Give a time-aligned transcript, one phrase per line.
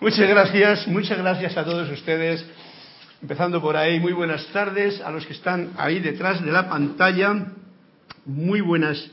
[0.09, 2.42] Muchas gracias, muchas gracias a todos ustedes.
[3.20, 7.53] Empezando por ahí, muy buenas tardes a los que están ahí detrás de la pantalla.
[8.25, 9.11] Muy buenas,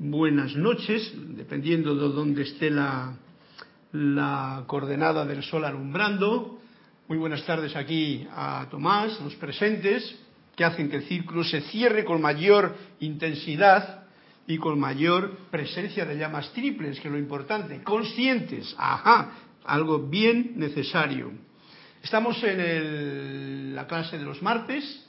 [0.00, 3.14] buenas noches, dependiendo de dónde esté la,
[3.92, 6.58] la coordenada del sol alumbrando.
[7.06, 10.12] Muy buenas tardes aquí a Tomás, los presentes,
[10.56, 14.06] que hacen que el círculo se cierre con mayor intensidad
[14.48, 19.30] y con mayor presencia de llamas triples, que es lo importante, conscientes, ajá,
[19.64, 21.32] algo bien necesario.
[22.02, 25.06] Estamos en la clase de los martes,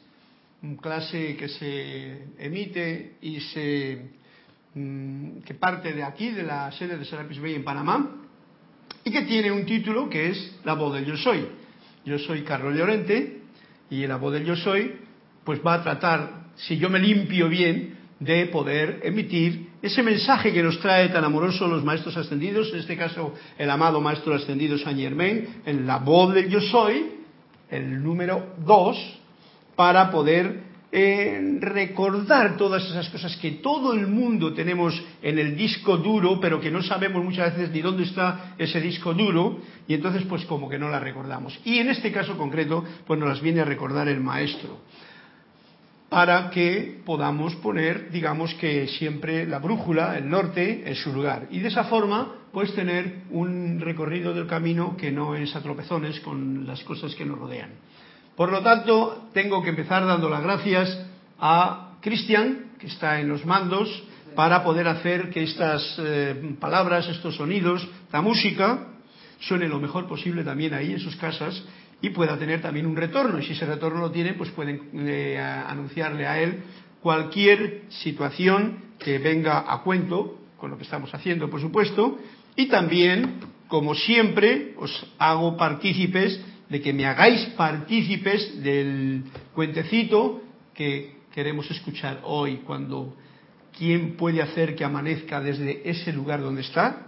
[0.82, 4.10] clase que se emite y se
[4.76, 8.22] mm, que parte de aquí, de la sede de Serapis Bay en Panamá,
[9.04, 11.48] y que tiene un título que es La voz del yo soy.
[12.06, 13.42] Yo soy Carlos Llorente
[13.90, 14.94] y la voz del yo soy
[15.44, 20.64] pues va a tratar, si yo me limpio bien, de poder emitir ese mensaje que
[20.64, 24.98] nos trae tan amoroso los maestros ascendidos, en este caso el amado maestro ascendido Saint
[24.98, 27.12] Germain, en la voz del yo soy,
[27.70, 29.20] el número 2,
[29.76, 35.98] para poder eh, recordar todas esas cosas que todo el mundo tenemos en el disco
[35.98, 40.24] duro, pero que no sabemos muchas veces ni dónde está ese disco duro, y entonces
[40.30, 41.60] pues como que no las recordamos.
[41.66, 44.80] Y en este caso concreto, pues nos las viene a recordar el maestro
[46.14, 51.48] para que podamos poner, digamos que siempre la brújula, el norte, en su lugar.
[51.50, 56.20] Y de esa forma, pues tener un recorrido del camino que no es a tropezones
[56.20, 57.72] con las cosas que nos rodean.
[58.36, 61.04] Por lo tanto, tengo que empezar dando las gracias
[61.40, 64.04] a Cristian, que está en los mandos,
[64.36, 68.88] para poder hacer que estas eh, palabras, estos sonidos, la música,
[69.40, 71.64] suene lo mejor posible también ahí en sus casas
[72.04, 73.40] y pueda tener también un retorno.
[73.40, 76.62] Y si ese retorno lo tiene, pues pueden eh, anunciarle a él
[77.02, 82.20] cualquier situación que venga a cuento con lo que estamos haciendo, por supuesto.
[82.58, 83.36] Y también,
[83.70, 90.42] como siempre, os hago partícipes de que me hagáis partícipes del cuentecito
[90.74, 93.16] que queremos escuchar hoy, cuando
[93.78, 97.08] quién puede hacer que amanezca desde ese lugar donde está,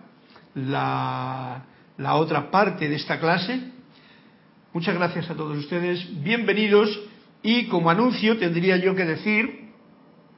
[0.53, 1.65] la,
[1.97, 3.74] la otra parte de esta clase,
[4.75, 6.99] Muchas gracias a todos ustedes, bienvenidos
[7.41, 9.69] y como anuncio tendría yo que decir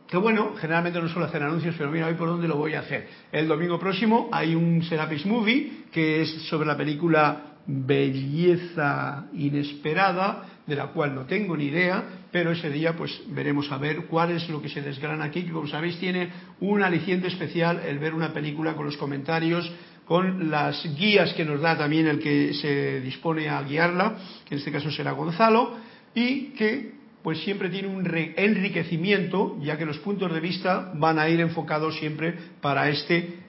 [0.08, 2.82] que bueno, generalmente no suelo hacer anuncios, pero mira hoy por dónde lo voy a
[2.82, 3.08] hacer.
[3.32, 10.76] El domingo próximo hay un Serapis Movie que es sobre la película Belleza Inesperada, de
[10.76, 14.48] la cual no tengo ni idea, pero ese día pues veremos a ver cuál es
[14.50, 18.34] lo que se desgrana aquí, que como sabéis tiene un aliciente especial el ver una
[18.34, 19.68] película con los comentarios
[20.08, 24.60] con las guías que nos da también el que se dispone a guiarla, que en
[24.60, 25.76] este caso será Gonzalo,
[26.16, 31.28] y que pues siempre tiene un enriquecimiento, ya que los puntos de vista van a
[31.28, 33.40] ir enfocados siempre para este,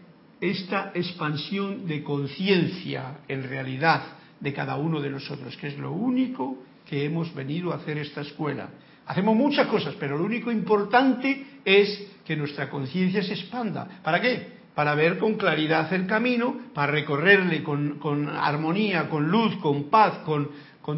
[0.40, 4.02] esta expansión de conciencia en realidad
[4.40, 6.58] de cada uno de nosotros, que es lo único
[6.88, 8.68] que hemos venido a hacer esta escuela.
[9.06, 14.00] Hacemos muchas cosas, pero lo único importante es que nuestra conciencia se expanda.
[14.02, 14.57] ¿Para qué?
[14.78, 20.50] Para ver con claridad el camino, para recorrerle con, armonía, con luz, con paz, con,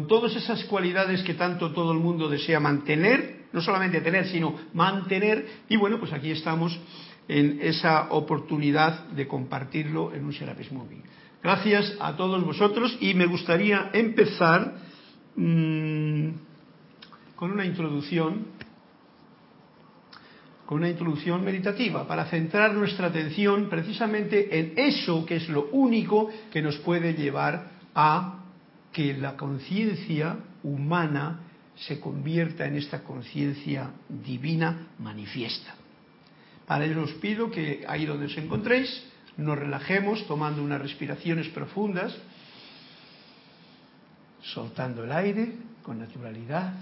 [0.07, 5.47] todas esas cualidades que tanto todo el mundo desea mantener, no solamente tener, sino mantener.
[5.67, 6.79] Y bueno, pues aquí estamos
[7.27, 11.01] en esa oportunidad de compartirlo en un Serapis Movie.
[11.41, 14.75] Gracias a todos vosotros y me gustaría empezar
[15.35, 16.29] mmm,
[17.35, 18.45] con una introducción,
[20.71, 26.29] con una introducción meditativa, para centrar nuestra atención precisamente en eso que es lo único
[26.49, 28.45] que nos puede llevar a
[28.93, 31.41] que la conciencia humana
[31.75, 35.75] se convierta en esta conciencia divina manifiesta.
[36.65, 38.87] Para ello os pido que ahí donde os encontréis,
[39.35, 42.15] nos relajemos tomando unas respiraciones profundas,
[44.41, 45.51] soltando el aire
[45.83, 46.73] con naturalidad.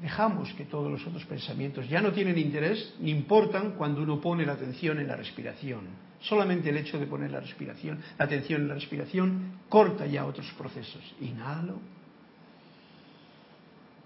[0.00, 4.44] Dejamos que todos los otros pensamientos ya no tienen interés ni importan cuando uno pone
[4.44, 5.80] la atención en la respiración.
[6.20, 10.50] Solamente el hecho de poner la respiración, la atención en la respiración, corta ya otros
[10.58, 11.02] procesos.
[11.20, 11.78] Inhalo.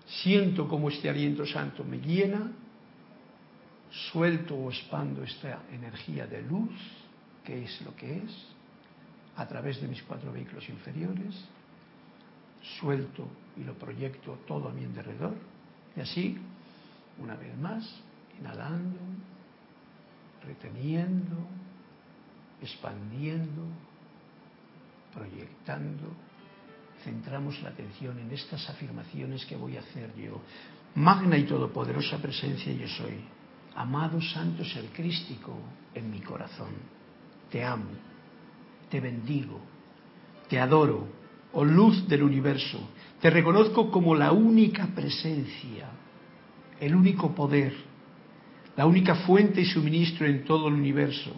[0.07, 2.53] Siento como este aliento santo me llena.
[4.13, 6.75] Suelto o expando esta energía de luz,
[7.45, 8.47] que es lo que es,
[9.37, 11.35] a través de mis cuatro vehículos inferiores
[12.81, 15.35] suelto y lo proyecto todo a mi alrededor.
[15.97, 16.39] Y así,
[17.19, 17.85] una vez más,
[18.39, 18.99] inhalando,
[20.45, 21.37] reteniendo,
[22.61, 23.63] expandiendo,
[25.15, 26.13] proyectando,
[27.03, 30.41] centramos la atención en estas afirmaciones que voy a hacer yo.
[30.95, 33.25] Magna y todopoderosa presencia yo soy.
[33.75, 35.59] Amado Santo Ser Crístico
[35.95, 36.75] en mi corazón.
[37.51, 37.91] Te amo,
[38.91, 39.61] te bendigo,
[40.49, 41.07] te adoro,
[41.57, 42.79] o luz del universo.
[43.19, 45.89] Te reconozco como la única presencia,
[46.79, 47.75] el único poder,
[48.77, 51.33] la única fuente y suministro en todo el universo.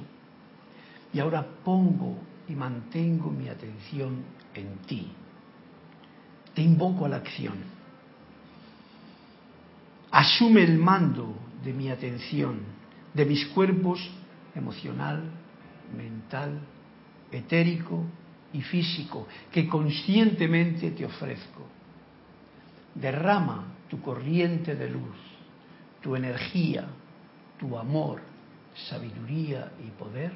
[1.12, 2.18] Y ahora pongo
[2.48, 4.24] y mantengo mi atención
[4.54, 5.06] en ti.
[6.52, 7.54] Te invoco a la acción.
[10.10, 11.32] Asume el mando
[11.62, 12.58] de mi atención,
[13.14, 14.00] de mis cuerpos
[14.56, 15.30] emocional,
[15.96, 16.58] mental,
[17.30, 18.04] etérico
[18.52, 21.66] y físico que conscientemente te ofrezco.
[22.94, 25.16] Derrama tu corriente de luz,
[26.00, 26.86] tu energía,
[27.58, 28.20] tu amor,
[28.88, 30.32] sabiduría y poder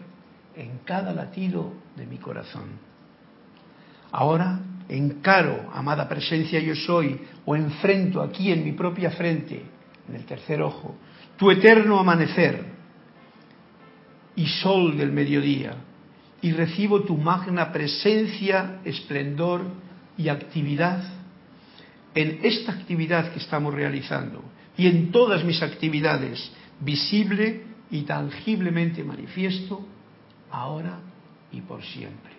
[0.57, 2.71] en cada latido de mi corazón.
[4.11, 9.63] Ahora encaro, amada presencia yo soy, o enfrento aquí en mi propia frente,
[10.09, 10.97] en el tercer ojo,
[11.37, 12.65] tu eterno amanecer
[14.37, 15.75] y sol del mediodía,
[16.43, 19.63] y recibo tu magna presencia, esplendor
[20.19, 21.03] y actividad
[22.15, 24.43] en esta actividad que estamos realizando
[24.77, 29.87] y en todas mis actividades, visible y tangiblemente manifiesto,
[30.51, 30.99] ahora
[31.53, 32.33] y por siempre.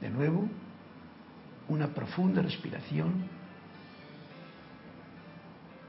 [0.00, 0.48] De nuevo,
[1.68, 3.28] una profunda respiración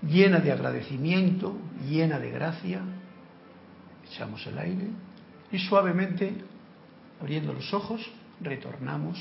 [0.02, 1.58] llena de agradecimiento,
[1.90, 2.82] llena de gracia.
[4.10, 4.88] Echamos el aire
[5.52, 6.34] y suavemente
[7.22, 8.02] Abriendo los ojos,
[8.42, 9.18] retornamos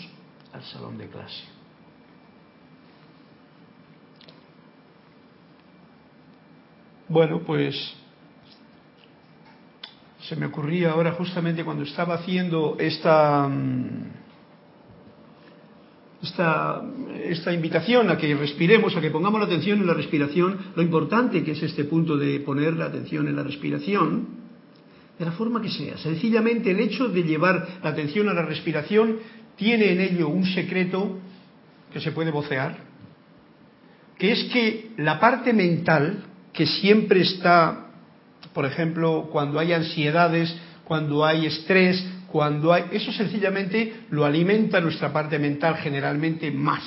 [0.52, 1.44] al salón de clase.
[7.08, 7.94] Bueno, pues
[10.28, 14.10] se me ocurría ahora justamente cuando estaba haciendo esta, mm,
[16.22, 16.82] esta,
[17.24, 21.44] esta, invitación a que respiremos, a que pongamos la atención en la respiración, lo importante
[21.44, 24.43] que es este punto de poner la atención en la respiración,
[25.18, 25.96] de la forma que sea.
[25.98, 29.18] Sencillamente el hecho de llevar la atención a la respiración
[29.56, 31.18] tiene en ello un secreto
[31.92, 32.76] que se puede vocear,
[34.18, 37.86] que es que la parte mental, que siempre está,
[38.52, 42.84] por ejemplo, cuando hay ansiedades, cuando hay estrés, cuando hay...
[42.92, 46.82] Eso sencillamente lo alimenta nuestra parte mental generalmente más.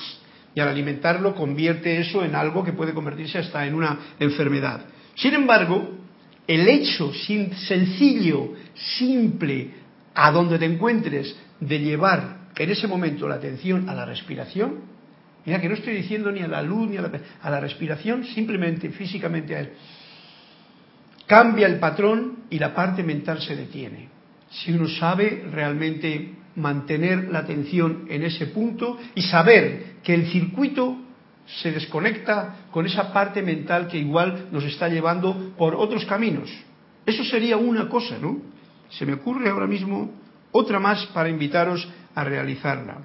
[0.53, 4.85] Y al alimentarlo convierte eso en algo que puede convertirse hasta en una enfermedad.
[5.15, 5.96] Sin embargo,
[6.47, 9.71] el hecho sencillo, simple,
[10.15, 14.79] a donde te encuentres, de llevar en ese momento la atención a la respiración,
[15.45, 17.11] mira que no estoy diciendo ni a la luz ni a la,
[17.41, 19.73] a la respiración, simplemente físicamente a él,
[21.25, 24.09] cambia el patrón y la parte mental se detiene.
[24.49, 30.97] Si uno sabe realmente mantener la atención en ese punto y saber que el circuito
[31.47, 36.49] se desconecta con esa parte mental que igual nos está llevando por otros caminos.
[37.05, 38.37] Eso sería una cosa, ¿no?
[38.89, 40.11] Se me ocurre ahora mismo
[40.51, 42.97] otra más para invitaros a realizarla.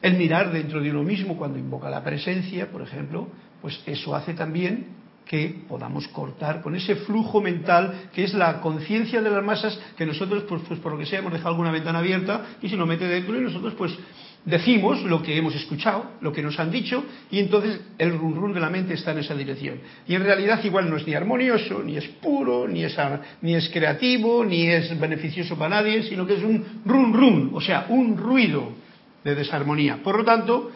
[0.00, 3.28] El mirar dentro de uno mismo cuando invoca la presencia, por ejemplo,
[3.60, 9.22] pues eso hace también que podamos cortar con ese flujo mental que es la conciencia
[9.22, 12.00] de las masas que nosotros, pues, pues por lo que sea, hemos dejado alguna ventana
[12.00, 13.96] abierta y se nos mete dentro y nosotros pues
[14.44, 18.52] decimos lo que hemos escuchado, lo que nos han dicho, y entonces el run run
[18.52, 19.78] de la mente está en esa dirección.
[20.06, 22.96] Y en realidad igual no es ni armonioso, ni es puro, ni es,
[23.40, 27.60] ni es creativo, ni es beneficioso para nadie, sino que es un run run, o
[27.60, 28.72] sea, un ruido
[29.22, 29.98] de desarmonía.
[30.02, 30.72] Por lo tanto,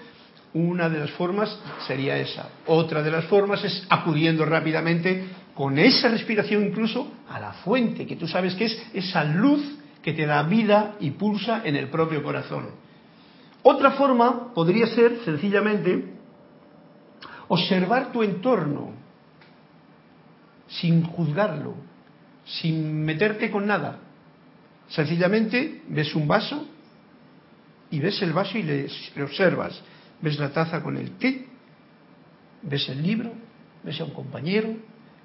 [0.57, 1.55] Una de las formas
[1.87, 2.49] sería esa.
[2.65, 8.17] Otra de las formas es acudiendo rápidamente con esa respiración incluso a la fuente, que
[8.17, 9.61] tú sabes que es esa luz
[10.03, 12.69] que te da vida y pulsa en el propio corazón.
[13.69, 16.05] Otra forma podría ser sencillamente
[17.49, 18.93] observar tu entorno
[20.69, 21.75] sin juzgarlo,
[22.45, 23.99] sin meterte con nada.
[24.87, 26.65] Sencillamente ves un vaso
[27.91, 28.87] y ves el vaso y le,
[29.21, 29.83] observas.
[30.23, 31.49] Ves la taza con el té,
[32.63, 33.33] ves el libro,
[33.83, 34.77] ves a un compañero,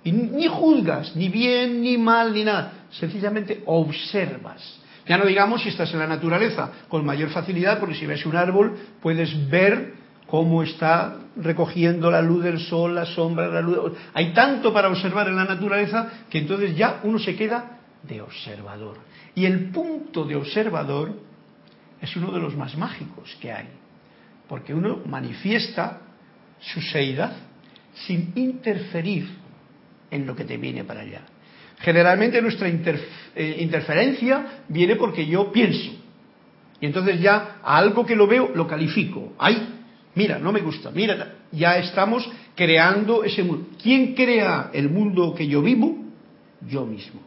[0.03, 2.87] y ni juzgas, ni bien, ni mal, ni nada.
[2.89, 4.80] Sencillamente observas.
[5.11, 8.37] Ya no digamos si estás en la naturaleza, con mayor facilidad, porque si ves un
[8.37, 13.91] árbol puedes ver cómo está recogiendo la luz del sol, la sombra, la luz.
[14.13, 18.99] Hay tanto para observar en la naturaleza que entonces ya uno se queda de observador.
[19.35, 21.13] Y el punto de observador
[21.99, 23.67] es uno de los más mágicos que hay,
[24.47, 25.99] porque uno manifiesta
[26.61, 27.33] su seidad
[28.07, 29.27] sin interferir
[30.09, 31.23] en lo que te viene para allá.
[31.81, 35.91] Generalmente nuestra eh, interferencia viene porque yo pienso.
[36.79, 39.33] Y entonces ya a algo que lo veo lo califico.
[39.37, 39.67] Ay,
[40.15, 43.67] mira, no me gusta, mira, ya estamos creando ese mundo.
[43.81, 45.97] ¿Quién crea el mundo que yo vivo?
[46.67, 47.21] Yo mismo.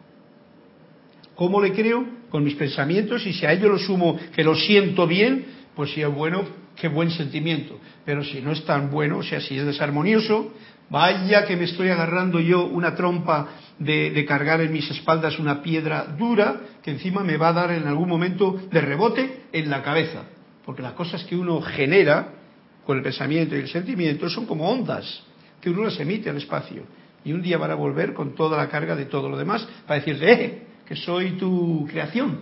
[1.35, 2.05] ¿Cómo le creo?
[2.29, 5.45] Con mis pensamientos y si a ello lo sumo que lo siento bien,
[5.75, 6.43] pues si es bueno,
[6.75, 7.79] qué buen sentimiento.
[8.05, 10.53] Pero si no es tan bueno, o sea, si es desarmonioso,
[10.89, 13.47] vaya que me estoy agarrando yo una trompa
[13.79, 17.87] de, cargar en mis espaldas una piedra dura que encima me va a dar en
[17.87, 20.23] algún momento de rebote en la cabeza.
[20.65, 22.29] Porque las cosas que uno genera
[22.85, 25.23] con el pensamiento y el sentimiento son como ondas
[25.61, 26.83] que uno las emite al espacio.
[27.23, 29.99] Y un día van a volver con toda la carga de todo lo demás para
[29.99, 32.41] decirle, eh, que soy tu creación.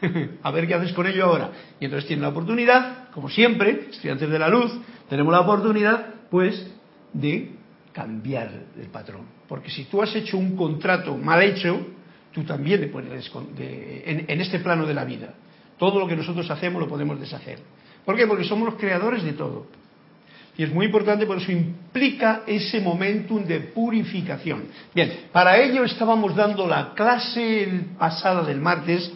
[0.42, 1.50] a ver qué haces con ello ahora.
[1.78, 4.72] Y entonces tiene la oportunidad, como siempre, estudiantes de la luz,
[5.08, 6.66] tenemos la oportunidad, pues,
[7.12, 7.52] de
[7.94, 9.22] cambiar el patrón.
[9.48, 11.86] Porque si tú has hecho un contrato mal hecho,
[12.32, 15.34] tú también le puedes, en, en este plano de la vida.
[15.78, 17.60] Todo lo que nosotros hacemos lo podemos deshacer.
[18.04, 18.26] ¿Por qué?
[18.26, 19.66] Porque somos los creadores de todo.
[20.56, 24.64] Y es muy importante, por eso implica ese momentum de purificación.
[24.94, 29.10] Bien, para ello estábamos dando la clase pasada del martes,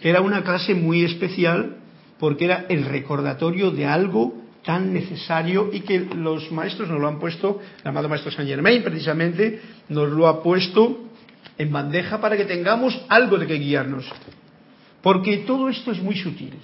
[0.00, 1.78] que era una clase muy especial,
[2.18, 7.18] porque era el recordatorio de algo tan necesario y que los maestros nos lo han
[7.18, 11.10] puesto, el amado maestro Saint Germain precisamente nos lo ha puesto
[11.58, 14.10] en bandeja para que tengamos algo de que guiarnos.
[15.02, 16.54] Porque todo esto es muy sutil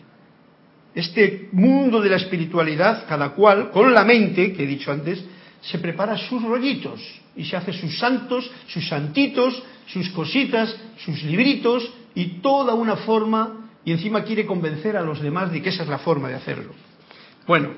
[0.95, 5.25] este mundo de la espiritualidad, cada cual, con la mente, que he dicho antes,
[5.61, 7.01] se prepara sus rollitos
[7.37, 13.69] y se hace sus santos, sus santitos, sus cositas, sus libritos y toda una forma
[13.85, 16.75] y encima quiere convencer a los demás de que esa es la forma de hacerlo.
[17.47, 17.71] Bueno,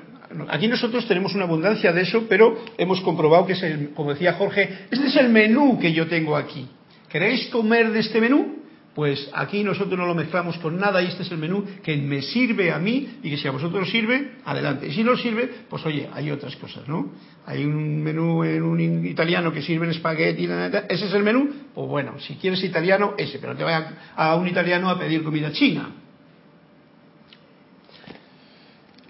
[0.48, 4.34] aquí nosotros tenemos una abundancia de eso, pero hemos comprobado que es el, como decía
[4.34, 6.68] Jorge, este es el menú que yo tengo aquí.
[7.08, 8.62] ¿Queréis comer de este menú?
[8.94, 12.20] Pues aquí nosotros no lo mezclamos con nada y este es el menú que me
[12.20, 14.86] sirve a mí y que si a vosotros sirve, adelante.
[14.86, 17.10] Y si no sirve, pues oye, hay otras cosas, ¿no?
[17.46, 21.88] Hay un menú en un italiano que sirve en espagueti, ese es el menú, pues
[21.88, 25.90] bueno, si quieres italiano, ese, pero te vaya a un italiano a pedir comida china.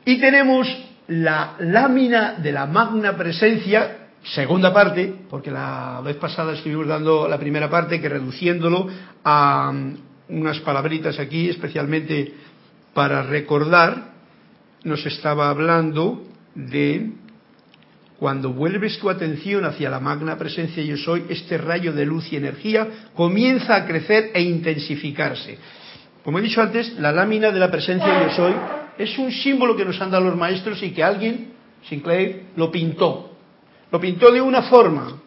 [0.04, 0.68] Y tenemos
[1.12, 7.38] la lámina de la magna presencia segunda parte, porque la vez pasada estuvimos dando la
[7.38, 8.88] primera parte, que reduciéndolo
[9.24, 9.96] a um,
[10.28, 12.32] unas palabritas aquí, especialmente
[12.94, 14.12] para recordar,
[14.84, 17.12] nos estaba hablando de
[18.18, 22.36] cuando vuelves tu atención hacia la magna presencia yo soy, este rayo de luz y
[22.36, 25.58] energía comienza a crecer e intensificarse.
[26.22, 28.54] Como he dicho antes, la lámina de la presencia yo soy
[28.98, 31.52] es un símbolo que nos han dado los maestros y que alguien,
[31.88, 33.32] Sinclair, lo pintó
[33.92, 35.20] lo pintó de una forma.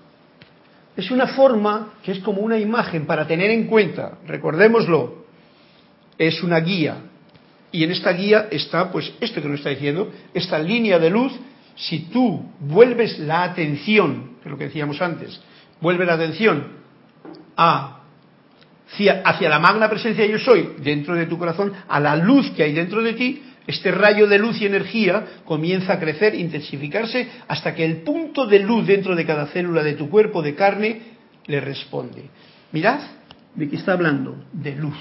[0.98, 5.26] Es una forma que es como una imagen para tener en cuenta, recordémoslo,
[6.18, 6.98] es una guía.
[7.72, 11.32] Y en esta guía está, pues, esto que nos está diciendo, esta línea de luz,
[11.76, 15.40] si tú vuelves la atención, que es lo que decíamos antes,
[15.82, 16.68] vuelve la atención
[17.58, 18.00] a,
[19.26, 22.74] hacia, la magna presencia yo soy dentro de tu corazón, a la luz que hay
[22.74, 27.84] dentro de ti, este rayo de luz y energía comienza a crecer, intensificarse, hasta que
[27.84, 31.02] el punto de luz dentro de cada célula de tu cuerpo de carne
[31.48, 32.30] le responde.
[32.72, 33.00] Mirad
[33.56, 34.98] de qué está hablando, de luz.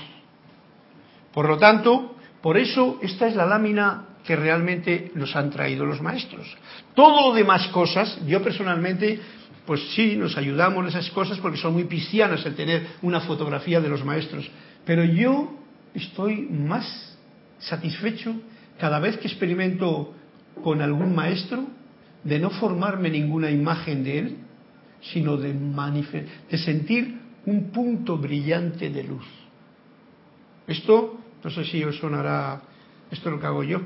[1.33, 6.01] Por lo tanto, por eso esta es la lámina que realmente nos han traído los
[6.01, 6.47] maestros.
[6.95, 9.21] Todo lo demás cosas, yo personalmente,
[9.67, 13.81] pues sí, nos ayudamos en esas cosas porque son muy piscianas el tener una fotografía
[13.81, 14.49] de los maestros.
[14.87, 15.53] Pero yo
[15.95, 17.19] estoy más
[17.59, 18.35] satisfecho
[18.79, 20.15] cada vez que experimento
[20.63, 21.67] con algún maestro,
[22.23, 24.37] de no formarme ninguna imagen de él,
[25.01, 29.27] sino de, de sentir un punto brillante de luz.
[30.67, 32.63] Esto, no sé si os sonará,
[33.11, 33.81] esto es lo que hago yo,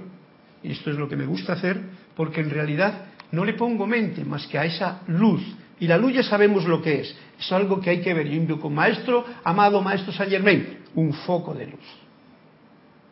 [0.62, 1.80] y esto es lo que me gusta hacer,
[2.14, 5.42] porque en realidad no le pongo mente más que a esa luz.
[5.80, 8.28] Y la luz ya sabemos lo que es, es algo que hay que ver.
[8.28, 12.07] Yo invoco maestro, amado maestro Saint Germain, un foco de luz.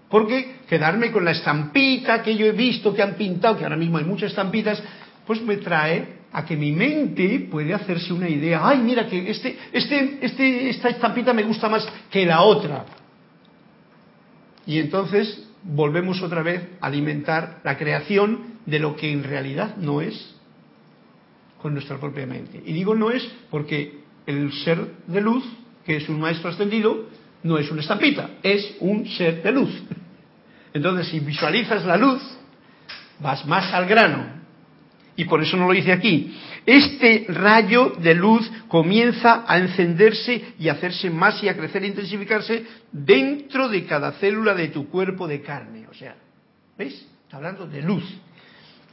[0.09, 3.99] Porque quedarme con la estampita que yo he visto, que han pintado, que ahora mismo
[3.99, 4.83] hay muchas estampitas,
[5.27, 9.57] pues me trae a que mi mente puede hacerse una idea, ay, mira que este,
[9.73, 12.85] este, este, esta estampita me gusta más que la otra.
[14.67, 20.01] Y entonces volvemos otra vez a alimentar la creación de lo que en realidad no
[20.01, 20.35] es
[21.61, 22.63] con nuestra propia mente.
[22.65, 25.45] Y digo no es porque el ser de luz,
[25.85, 27.09] que es un maestro ascendido,
[27.43, 29.83] no es una estampita, es un ser de luz.
[30.77, 32.23] Entonces, si visualizas la luz,
[33.19, 34.27] vas más al grano,
[35.17, 36.37] y por eso no lo dice aquí.
[36.67, 41.87] Este rayo de luz comienza a encenderse y a hacerse más y a crecer e
[41.87, 45.87] intensificarse dentro de cada célula de tu cuerpo de carne.
[45.91, 46.15] O sea,
[46.77, 47.07] ¿ves?
[47.25, 48.05] Está hablando de luz.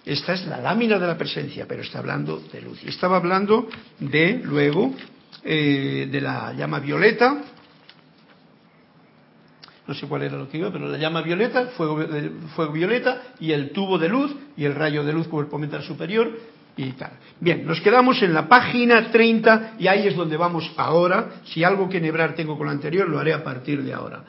[0.06, 2.82] Esta es la lámina de la presencia, pero está hablando de luz.
[2.86, 3.68] Y estaba hablando
[4.00, 4.96] de, luego,
[5.44, 7.44] eh, de la llama violeta,
[9.88, 13.34] no sé cuál era lo que iba, pero la llama violeta, fuego, eh, fuego violeta
[13.40, 16.32] y el tubo de luz y el rayo de luz cuerpo mental superior
[16.78, 17.12] y tal.
[17.40, 21.42] Bien, nos quedamos en la página 30 y ahí es donde vamos ahora.
[21.46, 24.24] Si algo que nebrar tengo con lo anterior, lo haré a partir de ahora.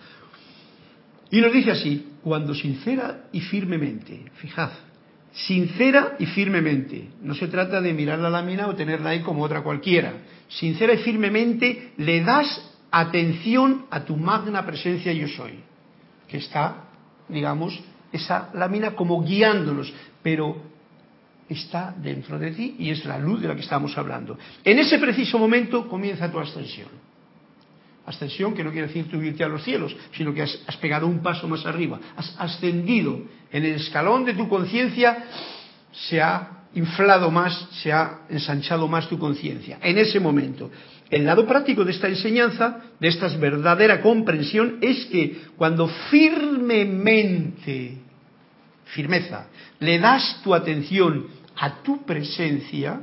[1.31, 4.71] Y nos dice así, cuando sincera y firmemente, fijad,
[5.33, 9.63] sincera y firmemente, no se trata de mirar la lámina o tenerla ahí como otra
[9.63, 10.13] cualquiera,
[10.49, 15.59] sincera y firmemente le das atención a tu magna presencia yo soy,
[16.29, 16.85] que está,
[17.29, 17.79] digamos,
[18.13, 20.57] esa lámina como guiándonos, pero
[21.49, 24.39] está dentro de ti y es la luz de la que estamos hablando.
[24.63, 26.89] En ese preciso momento comienza tu ascensión.
[28.07, 31.21] Ascensión que no quiere decir tu irte a los cielos, sino que has pegado un
[31.21, 35.25] paso más arriba, has ascendido en el escalón de tu conciencia,
[35.91, 39.79] se ha inflado más, se ha ensanchado más tu conciencia.
[39.83, 40.71] En ese momento,
[41.15, 47.99] el lado práctico de esta enseñanza, de esta verdadera comprensión, es que cuando firmemente,
[48.87, 49.47] firmeza,
[49.79, 53.01] le das tu atención a tu presencia,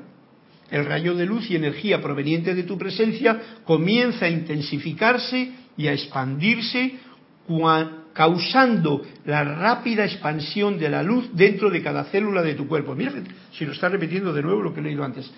[0.70, 5.94] el rayo de luz y energía proveniente de tu presencia comienza a intensificarse y a
[5.94, 6.96] expandirse,
[8.14, 12.94] causando la rápida expansión de la luz dentro de cada célula de tu cuerpo.
[12.94, 13.14] Mira,
[13.54, 15.32] si lo está repitiendo de nuevo lo que he leído antes.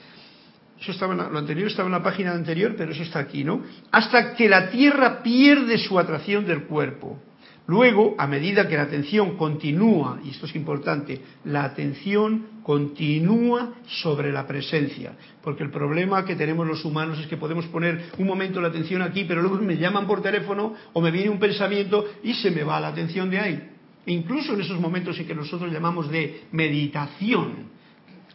[0.83, 3.61] Eso estaba lo anterior estaba en la página anterior, pero eso está aquí, ¿no?
[3.89, 7.21] Hasta que la Tierra pierde su atracción del cuerpo.
[7.67, 14.33] Luego, a medida que la atención continúa, y esto es importante, la atención continúa sobre
[14.33, 18.59] la presencia, porque el problema que tenemos los humanos es que podemos poner un momento
[18.59, 22.33] la atención aquí, pero luego me llaman por teléfono o me viene un pensamiento y
[22.33, 23.69] se me va la atención de ahí.
[24.05, 27.69] incluso en esos momentos en que nosotros llamamos de meditación,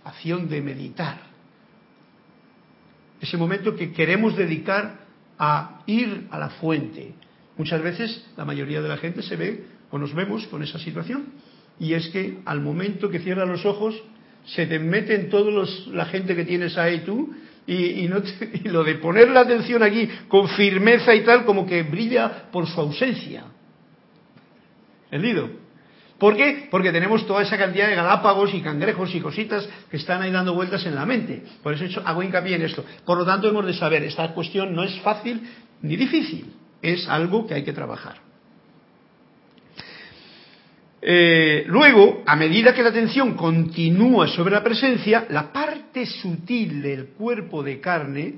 [0.03, 1.28] acción de meditar,
[3.21, 5.07] ese momento que queremos dedicar
[5.39, 7.15] a ir a la fuente.
[7.57, 11.27] Muchas veces la mayoría de la gente se ve o nos vemos con esa situación
[11.81, 14.01] y es que al momento que cierras los ojos
[14.47, 17.35] se te meten todos la gente que tienes ahí tú
[17.67, 18.23] y, no
[18.65, 22.67] y lo de poner la atención aquí con firmeza y tal como que brilla por
[22.67, 23.45] su ausencia.
[25.11, 25.68] ¿Entendido?
[26.19, 26.67] ¿Por qué?
[26.71, 30.53] Porque tenemos toda esa cantidad de galápagos y cangrejos y cositas que están ahí dando
[30.53, 31.45] vueltas en la mente.
[31.63, 32.85] Por eso hago hincapié en esto.
[33.05, 35.41] Por lo tanto, hemos de saber, esta cuestión no es fácil
[35.83, 36.53] ni difícil,
[36.83, 38.17] es algo que hay que trabajar.
[41.01, 47.11] Eh, luego, a medida que la atención continúa sobre la presencia, la parte sutil del
[47.11, 48.35] cuerpo de carne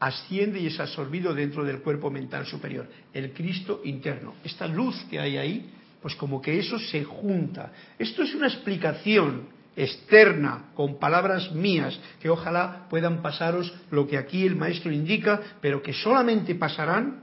[0.00, 4.34] asciende y es absorbido dentro del cuerpo mental superior, el Cristo interno.
[4.42, 5.70] Esta luz que hay ahí
[6.02, 7.72] pues como que eso se junta.
[7.98, 14.44] Esto es una explicación externa, con palabras mías, que ojalá puedan pasaros lo que aquí
[14.44, 17.22] el maestro indica, pero que solamente pasarán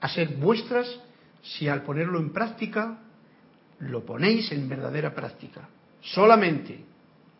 [0.00, 0.88] a ser vuestras
[1.42, 2.98] si al ponerlo en práctica
[3.78, 5.68] lo ponéis en verdadera práctica.
[6.00, 6.80] Solamente.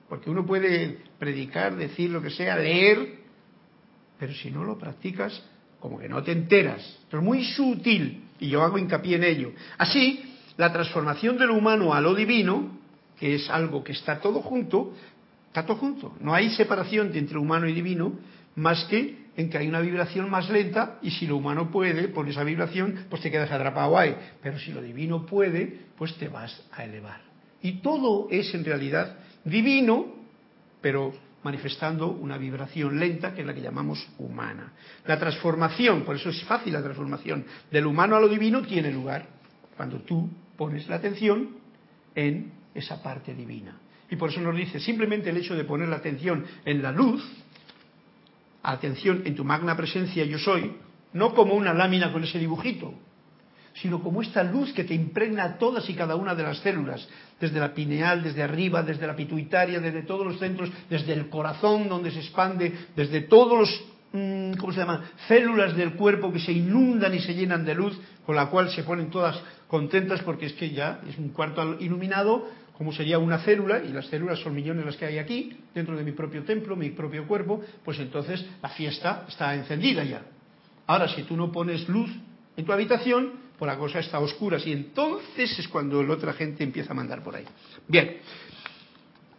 [0.08, 3.20] Porque uno puede predicar, decir lo que sea, leer,
[4.18, 5.42] pero si no lo practicas,
[5.80, 6.80] como que no te enteras.
[7.02, 9.52] Esto es muy sutil y yo hago hincapié en ello.
[9.78, 12.78] Así, la transformación de lo humano a lo divino,
[13.18, 14.92] que es algo que está todo junto,
[15.48, 16.14] está todo junto.
[16.20, 18.12] No hay separación entre humano y divino,
[18.56, 22.28] más que en que hay una vibración más lenta y si lo humano puede, por
[22.28, 24.14] esa vibración, pues te quedas atrapado ahí.
[24.42, 27.20] Pero si lo divino puede, pues te vas a elevar.
[27.62, 30.06] Y todo es en realidad divino,
[30.80, 31.12] pero
[31.42, 34.72] manifestando una vibración lenta que es la que llamamos humana.
[35.06, 39.26] La transformación, por eso es fácil la transformación, del humano a lo divino tiene lugar
[39.76, 41.50] cuando tú pones la atención
[42.14, 43.78] en esa parte divina.
[44.10, 47.24] Y por eso nos dice, simplemente el hecho de poner la atención en la luz,
[48.62, 50.72] atención en tu magna presencia yo soy,
[51.12, 52.94] no como una lámina con ese dibujito,
[53.74, 57.08] sino como esta luz que te impregna todas y cada una de las células,
[57.40, 61.88] desde la pineal, desde arriba, desde la pituitaria, desde todos los centros, desde el corazón
[61.88, 63.84] donde se expande, desde todos los,
[64.58, 68.36] ¿cómo se llama?, células del cuerpo que se inundan y se llenan de luz, con
[68.36, 72.48] la cual se ponen todas contentas porque es que ya es un cuarto iluminado,
[72.78, 76.04] como sería una célula, y las células son millones las que hay aquí, dentro de
[76.04, 80.22] mi propio templo, mi propio cuerpo, pues entonces la fiesta está encendida ya.
[80.86, 82.10] Ahora, si tú no pones luz
[82.56, 86.62] en tu habitación, pues la cosa está oscura y entonces es cuando la otra gente
[86.62, 87.44] empieza a mandar por ahí.
[87.86, 88.18] Bien,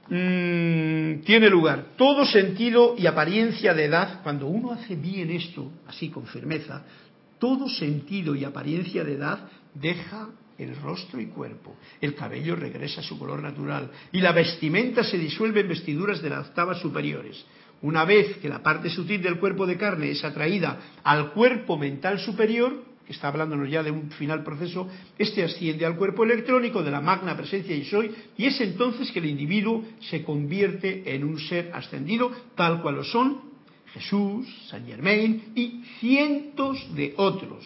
[0.09, 6.09] mm, tiene lugar todo sentido y apariencia de edad, cuando uno hace bien esto, así
[6.09, 6.83] con firmeza,
[7.39, 13.03] todo sentido y apariencia de edad deja el rostro y cuerpo, el cabello regresa a
[13.03, 17.45] su color natural y la vestimenta se disuelve en vestiduras de las octavas superiores.
[17.81, 22.19] Una vez que la parte sutil del cuerpo de carne es atraída al cuerpo mental
[22.19, 26.91] superior, que está hablándonos ya de un final proceso, este asciende al cuerpo electrónico de
[26.91, 31.39] la magna presencia y soy, y es entonces que el individuo se convierte en un
[31.39, 33.41] ser ascendido, tal cual lo son
[33.93, 37.65] Jesús, San Germain y cientos de otros.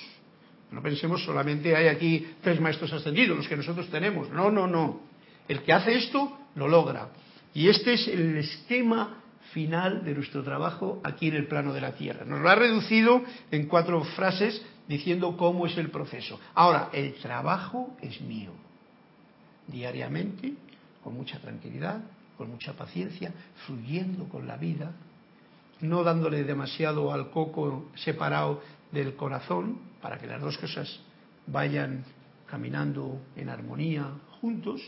[0.71, 4.29] No pensemos solamente hay aquí tres maestros ascendidos, los que nosotros tenemos.
[4.29, 5.01] No, no, no.
[5.47, 7.09] El que hace esto lo logra.
[7.55, 11.93] Y este es el esquema final de nuestro trabajo aquí en el plano de la
[11.93, 12.23] Tierra.
[12.25, 16.39] Nos lo ha reducido en cuatro frases diciendo cómo es el proceso.
[16.55, 18.51] Ahora, el trabajo es mío,
[19.67, 20.55] diariamente,
[21.03, 22.01] con mucha tranquilidad,
[22.35, 23.31] con mucha paciencia,
[23.65, 24.91] fluyendo con la vida,
[25.81, 30.99] no dándole demasiado al coco separado del corazón, para que las dos cosas
[31.45, 32.03] vayan
[32.47, 34.09] caminando en armonía
[34.41, 34.81] juntos.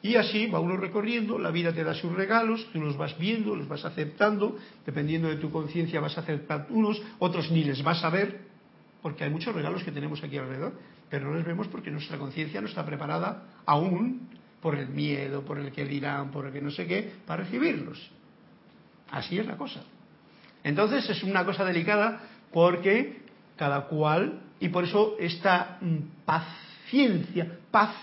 [0.00, 3.54] Y así va uno recorriendo, la vida te da sus regalos, tú los vas viendo,
[3.54, 8.02] los vas aceptando, dependiendo de tu conciencia vas a aceptar unos, otros ni les vas
[8.04, 8.43] a ver,
[9.04, 10.72] porque hay muchos regalos que tenemos aquí alrededor,
[11.10, 14.30] pero no los vemos porque nuestra conciencia no está preparada aún
[14.62, 18.10] por el miedo, por el que dirán, por el que no sé qué, para recibirlos.
[19.10, 19.82] Así es la cosa.
[20.62, 22.18] Entonces es una cosa delicada
[22.50, 23.20] porque
[23.56, 27.94] cada cual, y por eso esta mm, paciencia, paz,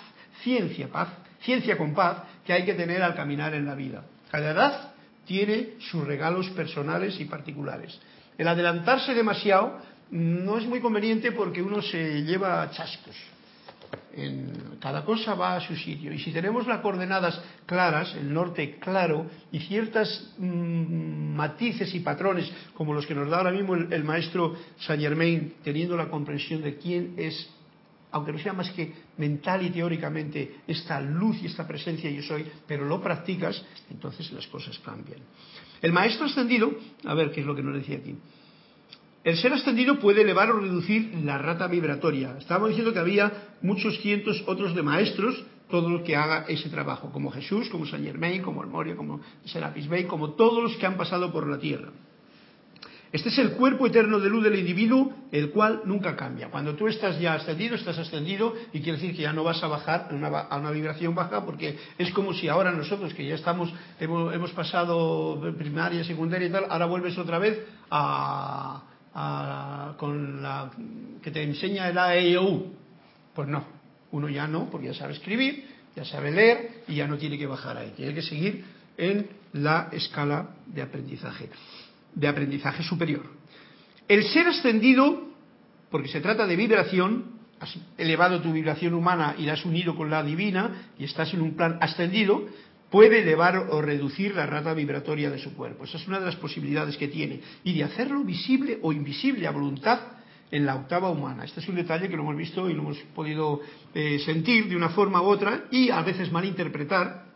[0.44, 1.10] ciencia, paz,
[1.42, 4.04] ciencia con paz que hay que tener al caminar en la vida.
[4.30, 4.94] Cada edad
[5.26, 8.00] tiene sus regalos personales y particulares.
[8.38, 9.80] El adelantarse demasiado
[10.12, 13.16] no es muy conveniente porque uno se lleva chascos.
[14.80, 16.12] Cada cosa va a su sitio.
[16.12, 22.52] Y si tenemos las coordenadas claras, el norte claro, y ciertas mm, matices y patrones,
[22.74, 26.78] como los que nos da ahora mismo el, maestro Saint Germain, teniendo la comprensión de
[26.78, 27.50] quién es,
[28.12, 32.46] aunque no sea más que mental y teóricamente, esta luz y esta presencia yo soy,
[32.68, 35.20] pero lo practicas, entonces las cosas cambian.
[35.82, 36.72] El maestro ascendido,
[37.06, 38.16] a ver qué es lo que nos decía aquí.
[39.24, 42.36] El ser ascendido puede elevar o reducir la rata vibratoria.
[42.40, 47.12] Estábamos diciendo que había muchos cientos otros de maestros, todo lo que haga ese trabajo,
[47.12, 50.88] como Jesús, como Saint Germain, como el Moria, como Serapis Bey, como todos los que
[50.88, 51.90] han pasado por la tierra.
[53.12, 56.50] Este es el cuerpo eterno de luz del individuo, el cual nunca cambia.
[56.50, 59.68] Cuando tú estás ya ascendido, estás ascendido y quiere decir que ya no vas a
[59.68, 64.34] bajar a una, vibración baja porque es como si ahora nosotros que ya estamos, hemos,
[64.34, 70.72] hemos pasado primaria, secundaria y tal, ahora vuelves otra vez a, con la
[71.22, 72.74] que te enseña el A, E, U.
[73.34, 73.66] Pues no,
[74.12, 77.48] uno ya no, porque ya sabe escribir, ya sabe leer y ya no tiene que
[77.48, 78.64] bajar ahí, tiene que seguir
[78.98, 81.50] en la escala de aprendizaje,
[82.14, 83.24] de aprendizaje superior.
[84.08, 85.30] El ser ascendido,
[85.90, 90.10] porque se trata de vibración, has elevado tu vibración humana y la has unido con
[90.10, 92.46] la divina y estás en un plan ascendido,
[92.92, 95.86] puede elevar o reducir la rata vibratoria de su cuerpo.
[95.86, 97.40] Esa es una de las posibilidades que tiene.
[97.64, 100.00] Y de hacerlo visible o invisible a voluntad
[100.52, 101.46] en la octava humana.
[101.46, 103.62] Este es un detalle que lo hemos visto y lo hemos podido
[103.96, 107.32] eh, sentir de una forma u otra y a veces malinterpretar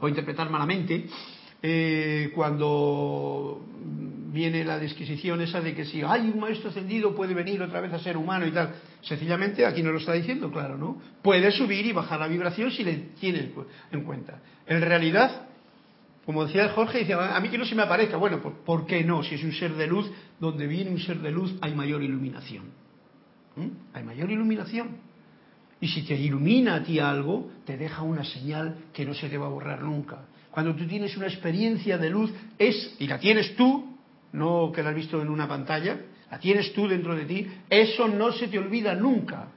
[0.00, 1.06] o interpretar malamente
[1.62, 3.64] eh, cuando
[4.36, 7.90] viene la disquisición esa de que si hay un maestro ascendido puede venir otra vez
[7.94, 8.74] a ser humano y tal.
[9.00, 11.00] Sencillamente aquí no lo está diciendo, claro, ¿no?
[11.22, 13.50] Puede subir y bajar la vibración si le tiene
[13.90, 14.38] en cuenta.
[14.66, 15.46] En realidad,
[16.26, 18.18] como decía Jorge, dice, a mí que no se me aparezca.
[18.18, 19.22] Bueno, ¿por, qué no?
[19.22, 22.64] Si es un ser de luz, donde viene un ser de luz hay mayor iluminación.
[23.56, 23.68] ¿Mm?
[23.94, 24.98] Hay mayor iluminación.
[25.80, 29.38] Y si te ilumina a ti algo, te deja una señal que no se te
[29.38, 30.26] va a borrar nunca.
[30.50, 33.95] Cuando tú tienes una experiencia de luz, es, y la tienes tú,
[34.32, 38.08] no que la has visto en una pantalla, la tienes tú dentro de ti, eso
[38.08, 39.48] no se te olvida nunca.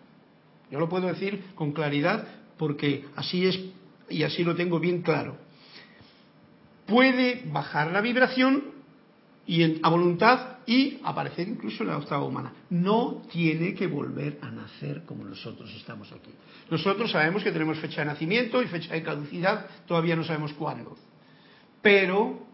[0.71, 2.27] Yo lo puedo decir con claridad
[2.57, 3.59] porque así es
[4.09, 5.37] y así lo tengo bien claro.
[6.85, 8.63] Puede bajar la vibración
[9.45, 12.53] y a voluntad y aparecer incluso en la octava humana.
[12.69, 16.31] No tiene que volver a nacer como nosotros estamos aquí.
[16.69, 20.95] Nosotros sabemos que tenemos fecha de nacimiento y fecha de caducidad, todavía no sabemos cuándo.
[21.81, 22.48] Pero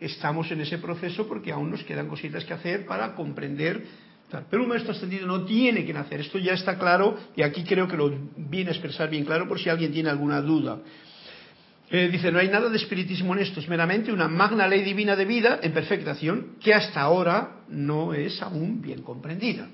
[0.00, 3.84] estamos en ese proceso porque aún nos quedan cositas que hacer para comprender.
[4.50, 7.86] Pero un maestro ascendido no tiene que nacer, esto ya está claro y aquí creo
[7.86, 10.78] que lo viene a expresar bien claro por si alguien tiene alguna duda.
[11.88, 15.14] Eh, dice, no hay nada de espiritismo en esto, es meramente una magna ley divina
[15.14, 19.68] de vida en perfectación que hasta ahora no es aún bien comprendida.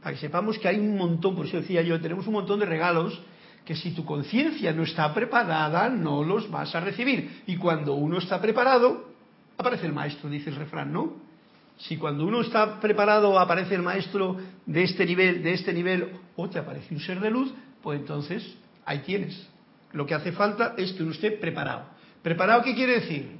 [0.00, 2.66] Para que sepamos que hay un montón, por eso decía yo, tenemos un montón de
[2.66, 3.20] regalos
[3.64, 7.42] que si tu conciencia no está preparada, no los vas a recibir.
[7.48, 9.15] Y cuando uno está preparado,
[9.56, 11.14] aparece el maestro, dice el refrán, ¿no?
[11.78, 16.48] Si cuando uno está preparado aparece el maestro de este nivel, de este nivel, o
[16.48, 19.48] te aparece un ser de luz, pues entonces ahí tienes.
[19.92, 21.84] Lo que hace falta es que uno esté preparado.
[22.22, 23.36] ¿Preparado qué quiere decir?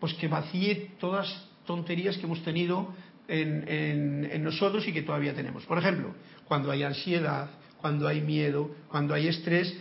[0.00, 2.88] Pues que vacíe todas tonterías que hemos tenido
[3.28, 5.64] en, nosotros y que todavía tenemos.
[5.66, 6.14] Por ejemplo,
[6.46, 9.76] cuando hay ansiedad, cuando hay miedo, cuando hay estrés,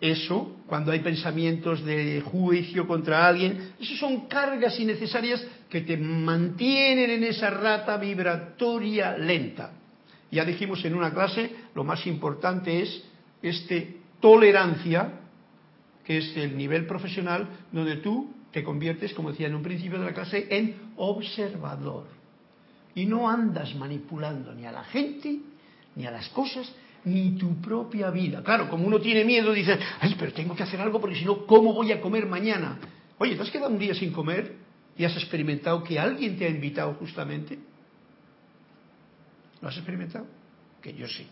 [0.00, 7.10] eso, cuando hay pensamientos de juicio contra alguien, eso son cargas innecesarias que te mantienen
[7.10, 9.72] en esa rata vibratoria lenta.
[10.30, 13.02] Ya dijimos en una clase, lo más importante es
[13.42, 15.20] este tolerancia
[16.04, 20.06] que es el nivel profesional donde tú te conviertes, como decía en un principio de
[20.06, 22.06] la clase, en observador.
[22.94, 25.38] Y no andas manipulando ni a la gente,
[25.94, 26.72] ni a las cosas,
[27.04, 28.42] ni tu propia vida.
[28.42, 31.46] Claro, como uno tiene miedo, dice, ay, pero tengo que hacer algo porque si no,
[31.46, 32.78] ¿cómo voy a comer mañana?
[33.18, 34.56] Oye, ¿te has quedado un día sin comer
[34.96, 37.58] y has experimentado que alguien te ha invitado justamente?
[39.60, 40.26] ¿Lo has experimentado?
[40.82, 41.26] Que yo sí.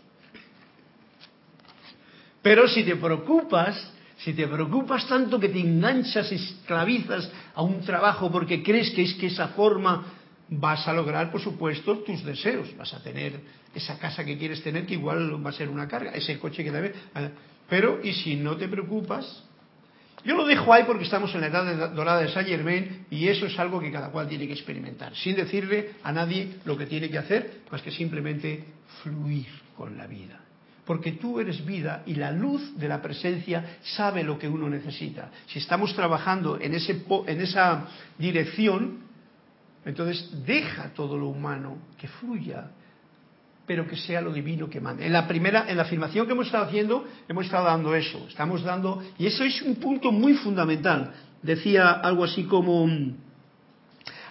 [2.43, 8.31] Pero si te preocupas si te preocupas tanto que te enganchas, esclavizas a un trabajo
[8.33, 10.05] porque crees que es que esa forma
[10.49, 12.77] vas a lograr, por supuesto, tus deseos.
[12.77, 13.41] Vas a tener
[13.75, 16.71] esa casa que quieres tener, que igual va a ser una carga, ese coche que
[16.71, 16.95] debe.
[17.15, 17.29] Ah,
[17.69, 19.45] pero, y si no te preocupas,
[20.25, 23.47] yo lo dejo ahí porque estamos en la edad dorada de Saint Germain y eso
[23.47, 27.11] es algo que cada cual tiene que experimentar, sin decirle a nadie lo que tiene
[27.11, 28.65] que hacer, más que simplemente
[29.03, 30.41] fluir con la vida
[30.89, 35.31] porque tú eres vida y la luz de la presencia sabe lo que uno necesita.
[35.47, 39.01] Si estamos trabajando en, ese, en esa dirección,
[39.89, 42.71] entonces deja todo lo humano que fluya,
[43.67, 45.07] pero que sea lo divino que mande.
[45.07, 48.63] En la primera, en la afirmación que hemos estado haciendo, hemos estado dando eso, estamos
[48.63, 51.13] dando, y eso es un punto muy fundamental.
[51.43, 52.89] Decía algo así como,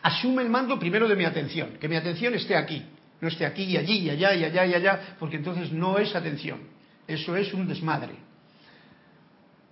[0.02, 2.84] asume el mando primero de mi atención, que mi atención esté aquí
[3.20, 6.16] no esté aquí y allí y allá y allá y allá, porque entonces no es
[6.16, 6.60] atención,
[7.08, 8.14] eso es un desmadre.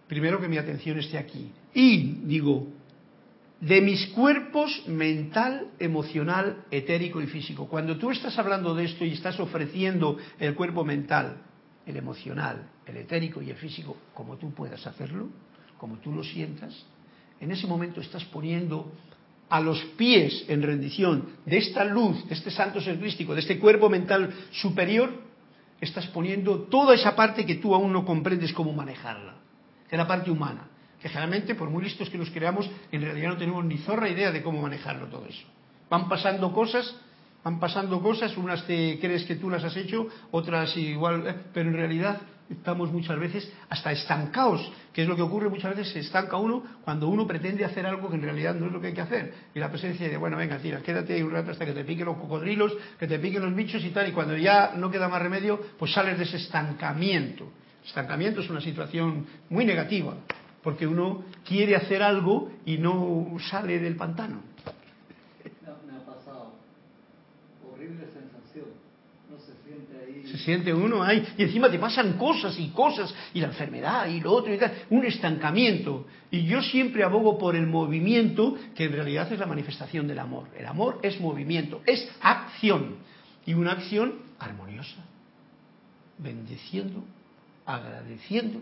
[0.07, 1.51] Primero que mi atención esté aquí.
[1.73, 2.67] Y digo,
[3.61, 7.67] de mis cuerpos mental, emocional, etérico y físico.
[7.67, 11.37] Cuando tú estás hablando de esto y estás ofreciendo el cuerpo mental,
[11.85, 15.29] el emocional, el etérico y el físico, como tú puedas hacerlo,
[15.77, 16.85] como tú lo sientas,
[17.39, 18.91] en ese momento estás poniendo
[19.49, 23.89] a los pies en rendición de esta luz, de este santo ser de este cuerpo
[23.89, 25.11] mental superior,
[25.79, 29.35] estás poniendo toda esa parte que tú aún no comprendes cómo manejarla,
[29.87, 30.67] que es la parte humana,
[31.05, 34.31] que generalmente, por muy listos que nos creamos, en realidad no tenemos ni zorra idea
[34.31, 35.45] de cómo manejarlo todo eso.
[35.87, 36.95] Van pasando cosas,
[37.43, 41.69] van pasando cosas, unas te crees que tú las has hecho, otras igual, eh, pero
[41.69, 45.99] en realidad estamos muchas veces hasta estancados, que es lo que ocurre muchas veces, se
[45.99, 48.93] estanca uno cuando uno pretende hacer algo que en realidad no es lo que hay
[48.93, 49.31] que hacer.
[49.53, 52.05] Y la presencia de, bueno, venga, tira, quédate ahí un rato hasta que te piquen
[52.05, 55.21] los cocodrilos, que te piquen los bichos y tal, y cuando ya no queda más
[55.21, 57.47] remedio, pues sales de ese estancamiento.
[57.85, 60.15] Estancamiento es una situación muy negativa,
[60.65, 64.41] porque uno quiere hacer algo y no sale del pantano.
[65.85, 66.53] Me ha pasado.
[67.71, 68.07] Horrible
[70.25, 74.19] se siente uno ahí y encima te pasan cosas y cosas y la enfermedad y
[74.19, 76.07] lo otro y tal, un estancamiento.
[76.31, 80.47] Y yo siempre abogo por el movimiento que en realidad es la manifestación del amor.
[80.57, 82.95] El amor es movimiento, es acción
[83.45, 85.05] y una acción armoniosa,
[86.17, 87.03] bendeciendo,
[87.67, 88.61] agradeciendo,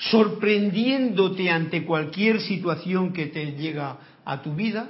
[0.00, 4.88] sorprendiéndote ante cualquier situación que te llega a tu vida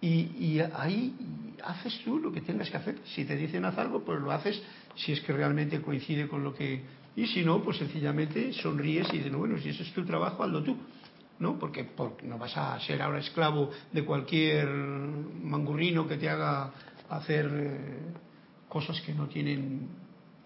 [0.00, 1.14] y, ahí
[1.64, 2.98] haces tú lo que tengas que hacer.
[3.06, 4.62] Si te dicen haz algo, pues lo haces
[4.96, 6.82] si es que realmente coincide con lo que
[7.16, 10.62] Y si no, pues sencillamente sonríes y dices, bueno, si ese es tu trabajo, hazlo
[10.62, 10.76] tú.
[11.38, 11.58] ¿No?
[11.58, 16.72] Porque, porque no vas a ser ahora esclavo de cualquier mangurrino que te haga
[17.08, 17.78] hacer eh,
[18.68, 19.88] cosas que no tienen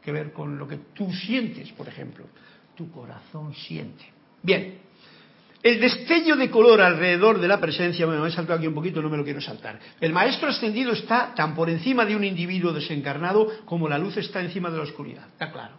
[0.02, 2.24] que ver con lo que tú sientes, por ejemplo.
[2.78, 4.04] Tu corazón siente.
[4.40, 4.78] Bien,
[5.64, 9.10] el destello de color alrededor de la presencia, me he saltado aquí un poquito, no
[9.10, 9.80] me lo quiero saltar.
[10.00, 14.40] El maestro ascendido está tan por encima de un individuo desencarnado como la luz está
[14.40, 15.26] encima de la oscuridad.
[15.26, 15.74] Está claro.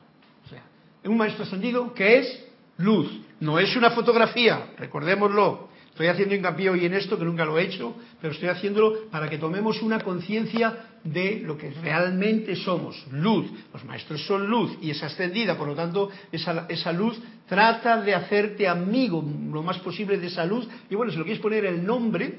[0.46, 0.62] O sea,
[1.06, 3.10] un maestro ascendido que es luz,
[3.40, 5.69] no es una fotografía, recordémoslo.
[6.00, 9.30] Estoy haciendo hincapié hoy en esto, que nunca lo he hecho, pero estoy haciéndolo para
[9.30, 13.52] que tomemos una conciencia de lo que realmente somos, luz.
[13.74, 18.66] Los maestros son luz y es ascendida, por lo tanto, esa, luz trata de hacerte
[18.66, 20.70] amigo lo más posible de esa luz.
[20.90, 22.34] Y bueno, si lo quieres poner el nombre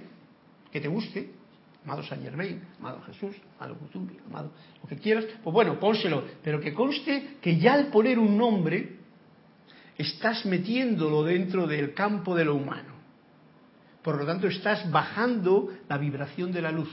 [0.73, 1.31] que te guste,
[1.85, 6.63] amado San Germain, amado Jesús, amado Kutumbi, amado lo que quieras, pues bueno, pónselo, pero
[6.63, 8.97] que conste que ya al poner un nombre
[9.99, 12.90] estás metiéndolo dentro del campo de lo humano.
[14.03, 16.89] Por lo tanto, estás bajando la vibración de la luz.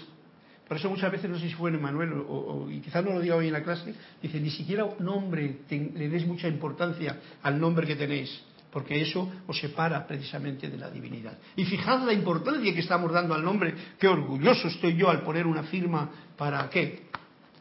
[0.67, 3.35] Por eso muchas veces, no sé si fue Manuel, o, y quizás no lo diga
[3.35, 7.95] hoy en la clase, dice, ni siquiera nombre le des mucha importancia al nombre que
[7.95, 11.37] tenéis, porque eso os separa precisamente de la divinidad.
[11.55, 15.47] Y fijad la importancia que estamos dando al nombre, qué orgulloso estoy yo al poner
[15.47, 17.03] una firma para qué,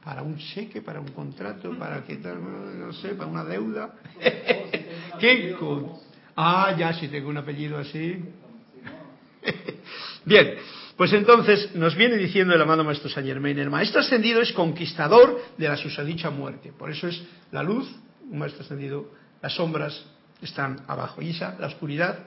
[0.02, 3.94] para un cheque, para un contrato, para tal, no sé, para una deuda.
[5.20, 5.56] ¿Qué?
[6.35, 8.20] Ah, ya, si tengo un apellido así.
[10.24, 10.54] Bien,
[10.96, 15.42] pues entonces nos viene diciendo el amado Maestro Saint Germain, el Maestro Ascendido es conquistador
[15.56, 16.72] de la susadicha muerte.
[16.72, 17.88] Por eso es la luz,
[18.30, 19.11] un Maestro Ascendido,
[19.42, 20.04] las sombras
[20.40, 21.22] están abajo.
[21.22, 22.18] Y esa, la oscuridad,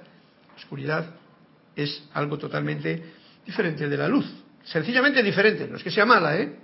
[0.49, 1.15] la oscuridad
[1.75, 3.03] es algo totalmente
[3.45, 4.25] diferente de la luz.
[4.63, 6.55] Sencillamente diferente, no es que sea mala, ¿eh?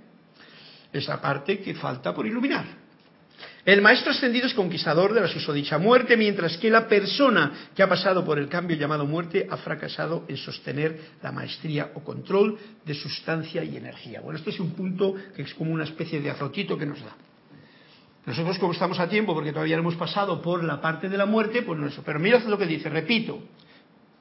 [0.92, 2.85] Esa parte que falta por iluminar.
[3.66, 7.88] El maestro ascendido es conquistador de la susodicha muerte, mientras que la persona que ha
[7.88, 12.94] pasado por el cambio llamado muerte ha fracasado en sostener la maestría o control de
[12.94, 14.20] sustancia y energía.
[14.20, 17.16] Bueno, este es un punto que es como una especie de azotito que nos da.
[18.24, 21.26] Nosotros como estamos a tiempo, porque todavía no hemos pasado por la parte de la
[21.26, 22.04] muerte, pues no eso.
[22.06, 23.40] Pero mirad lo que dice, repito,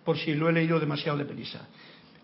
[0.03, 1.67] por si lo he leído demasiado de prisa.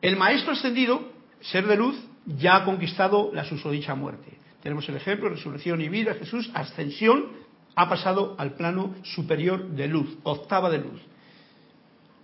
[0.02, 4.41] El maestro ascendido, ser de luz, ya ha conquistado la susodicha muerte.
[4.62, 7.28] Tenemos el ejemplo, resurrección y vida, Jesús, ascensión,
[7.76, 11.02] ha pasado al plano superior de luz, octava de luz.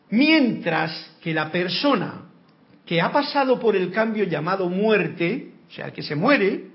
[0.09, 2.23] Mientras que la persona
[2.85, 6.67] que ha pasado por el cambio llamado muerte, o sea, que se muere,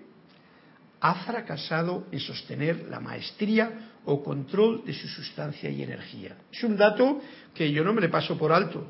[1.01, 6.37] ha fracasado en sostener la maestría o control de su sustancia y energía.
[6.53, 7.21] Es un dato
[7.55, 8.87] que yo no me le paso por alto,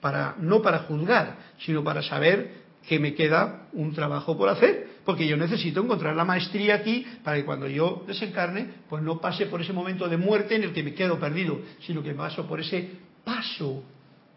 [0.00, 5.26] para, no para juzgar, sino para saber que me queda un trabajo por hacer, porque
[5.26, 9.60] yo necesito encontrar la maestría aquí para que cuando yo desencarne, pues no pase por
[9.60, 12.90] ese momento de muerte en el que me quedo perdido, sino que paso por ese
[13.24, 13.82] paso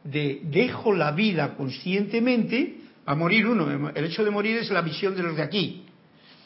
[0.04, 3.90] de dejo la vida conscientemente a morir uno.
[3.90, 5.86] El hecho de morir es la visión de los de aquí.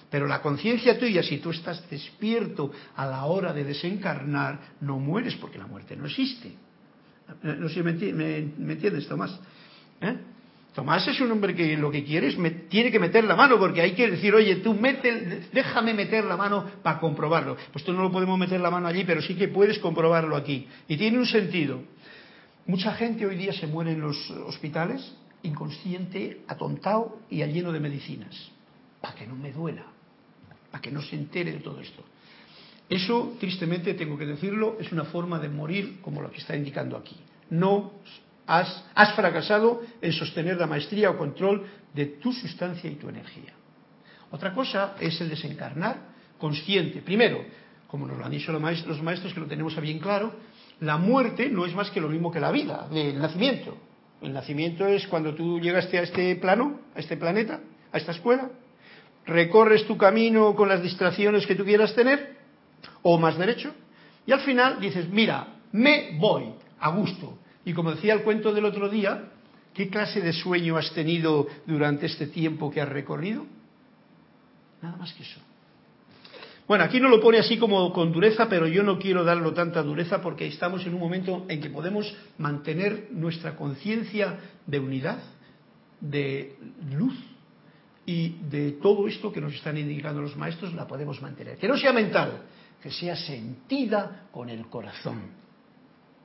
[0.10, 5.36] Pero la conciencia tuya, si tú estás despierto a la hora de desencarnar, no mueres
[5.36, 6.54] porque la muerte no existe.
[7.44, 8.38] No sé si me,
[8.72, 9.38] entiendes, Tomás.
[10.00, 10.18] ¿Eh?
[10.78, 12.38] Tomás es un hombre que lo que quiere es
[12.70, 16.38] tiene que meter la mano, porque hay que decir, oye, tú mete, déjame meter la
[16.38, 17.58] mano para comprobarlo.
[17.74, 20.68] Pues tú no lo podemos meter la mano allí, pero sí que puedes comprobarlo aquí.
[20.88, 21.82] Y tiene un sentido.
[22.68, 28.52] Mucha gente hoy día se muere en los hospitales, inconsciente, atontado y lleno de medicinas.
[29.02, 29.88] Para que no me duela,
[30.70, 32.04] para que no se entere de todo esto.
[32.88, 36.96] Eso, tristemente, tengo que decirlo, es una forma de morir como lo que está indicando
[36.96, 37.16] aquí.
[37.50, 37.94] No
[38.48, 43.54] has, fracasado en sostener la maestría o control de tu sustancia y tu energía.
[44.32, 45.98] Otra cosa es el desencarnar
[46.38, 47.02] consciente.
[47.02, 47.44] Primero,
[47.88, 50.34] como nos lo han dicho los maestros, que lo tenemos bien claro,
[50.80, 53.78] la muerte no es más que lo mismo que la vida, el nacimiento.
[54.22, 57.60] El nacimiento es cuando tú llegaste a este plano, a este planeta,
[57.92, 58.50] a esta escuela,
[59.26, 62.38] recorres tu camino con las distracciones que tú quieras tener,
[63.04, 63.74] o más derecho,
[64.26, 67.38] y al final dices, mira, me voy a gusto,
[67.68, 69.26] y como decía el cuento del otro día,
[69.74, 73.46] ¿qué clase de sueño has tenido durante este tiempo que has recorrido?
[74.82, 75.42] Nada más que eso.
[76.66, 79.84] Bueno, aquí no lo pone así como con dureza, pero yo no quiero darlo tanta
[79.84, 85.20] dureza porque estamos en un momento en que podemos mantener nuestra conciencia de unidad,
[86.00, 86.56] de
[86.94, 87.20] luz
[88.06, 91.58] y de todo esto que nos están indicando los maestros, la podemos mantener.
[91.58, 92.44] Que no sea mental,
[92.82, 95.47] que sea sentida con el corazón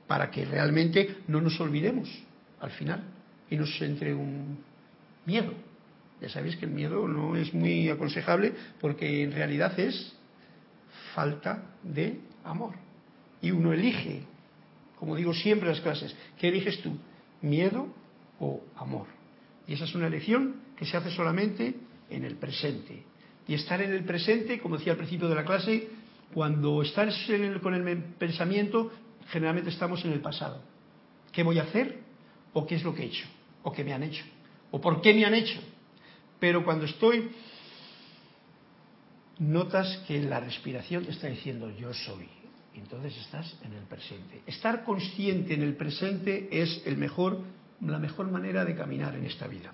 [0.07, 2.09] para que realmente no nos olvidemos
[2.59, 3.03] al final
[3.49, 4.57] y nos entre un
[5.25, 5.53] miedo.
[6.21, 10.15] Ya sabéis que el miedo no es muy aconsejable porque en realidad es
[11.13, 12.73] falta de amor.
[13.41, 14.23] y uno elige,
[14.97, 16.97] como digo siempre en las clases, ¿qué eliges tú?
[17.41, 17.87] ¿Miedo
[18.39, 19.07] o amor?
[19.67, 21.75] Y esa es una elección que se hace solamente
[22.09, 23.03] en el presente.
[23.45, 25.89] Y estar en el presente, como decía al principio de la clase,
[26.33, 27.15] cuando estás
[27.61, 28.91] con el pensamiento,
[29.27, 30.61] generalmente estamos en el pasado.
[31.31, 31.99] ¿Qué voy a hacer?
[32.53, 33.25] ¿O qué es lo que he hecho?
[33.63, 34.23] ¿O qué me han hecho?
[34.71, 35.59] ¿O por qué me han hecho?
[36.39, 37.31] Pero cuando estoy,
[39.39, 42.27] notas que la respiración te está diciendo yo soy.
[42.75, 44.41] Entonces estás en el presente.
[44.47, 47.41] Estar consciente en el presente es el mejor,
[47.81, 49.71] la mejor manera de caminar en esta vida.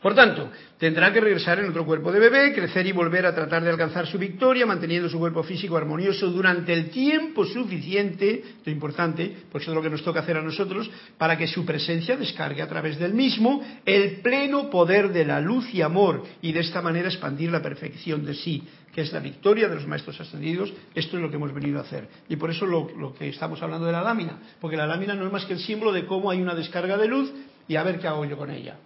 [0.00, 3.64] Por tanto, tendrá que regresar en otro cuerpo de bebé, crecer y volver a tratar
[3.64, 9.34] de alcanzar su victoria, manteniendo su cuerpo físico armonioso durante el tiempo suficiente, lo importante,
[9.50, 12.62] por eso es lo que nos toca hacer a nosotros, para que su presencia descargue
[12.62, 16.80] a través del mismo el pleno poder de la luz y amor, y de esta
[16.80, 18.62] manera expandir la perfección de sí,
[18.94, 20.72] que es la victoria de los maestros ascendidos.
[20.94, 22.08] Esto es lo que hemos venido a hacer.
[22.28, 25.26] Y por eso lo, lo que estamos hablando de la lámina, porque la lámina no
[25.26, 27.32] es más que el símbolo de cómo hay una descarga de luz
[27.66, 28.76] y a ver qué hago yo con ella.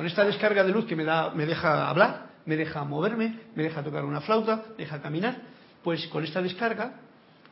[0.00, 3.62] Con esta descarga de luz que me, da, me deja hablar, me deja moverme, me
[3.62, 5.36] deja tocar una flauta, me deja caminar,
[5.84, 6.94] pues con esta descarga,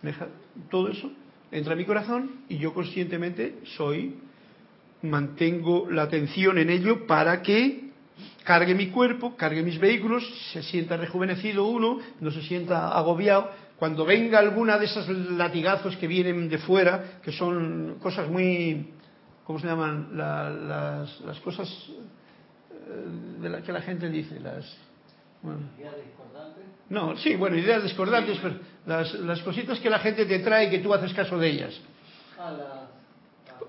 [0.01, 0.29] me deja,
[0.71, 1.13] todo eso
[1.53, 4.17] entra en mi corazón y yo conscientemente soy,
[5.03, 7.91] mantengo la atención en ello para que
[8.45, 13.51] cargue mi cuerpo, cargue mis vehículos, se sienta rejuvenecido uno, no se sienta agobiado.
[13.77, 18.89] Cuando venga alguna de esos latigazos que vienen de fuera, que son cosas muy,
[19.45, 20.17] ¿cómo se llaman?
[20.17, 21.69] las, las, cosas
[22.93, 24.65] de la que la gente dice, las...
[25.79, 26.65] ¿Ideas discordantes?
[26.91, 30.71] No, sí, bueno, ideas discordantes, pero las, las cositas que la gente te trae y
[30.71, 31.81] que tú haces caso de ellas.
[32.39, 32.87] Ah,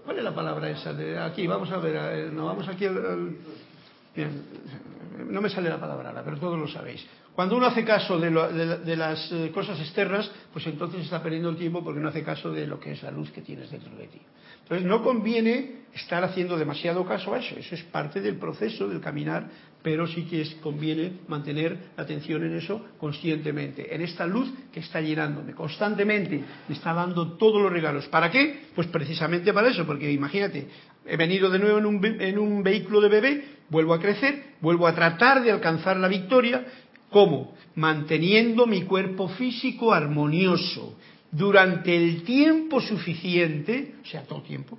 [0.03, 0.93] ¿Cuál es la palabra esa?
[0.93, 3.35] De aquí, vamos a ver, eh, no vamos aquí al- al-
[4.15, 4.43] Bien,
[5.25, 7.05] no me sale la palabra ahora, pero todos lo sabéis.
[7.33, 11.21] Cuando uno hace caso de, de la- de las eh, cosas externas, pues entonces está
[11.23, 13.71] perdiendo el tiempo porque no hace caso de lo que es la luz que tienes
[13.71, 14.19] dentro de ti.
[14.63, 19.01] Entonces no conviene estar haciendo demasiado caso a eso, eso es parte del proceso del
[19.01, 19.47] caminar,
[19.81, 25.01] pero sí que conviene mantener la atención en eso conscientemente, en esta luz que está
[25.01, 28.07] llenándome constantemente, me está dando todos los regalos.
[28.09, 28.67] ¿Para qué?
[28.75, 30.67] Pues precisamente para eso, porque imagínate,
[31.09, 34.87] he venido de nuevo en un, en un vehículo de bebé, vuelvo a crecer, vuelvo
[34.87, 36.65] a tratar de alcanzar la victoria,
[37.09, 37.55] ¿cómo?
[37.75, 40.97] Manteniendo mi cuerpo físico armonioso
[41.31, 44.77] durante el tiempo suficiente, o sea, todo tiempo,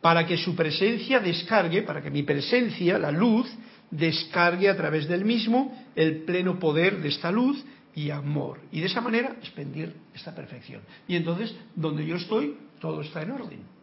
[0.00, 3.50] para que su presencia descargue, para que mi presencia, la luz,
[3.90, 8.60] descargue a través del mismo el pleno poder de esta luz y amor.
[8.72, 10.82] Y de esa manera expandir esta perfección.
[11.08, 13.75] Y entonces, donde yo estoy, todo está en orden.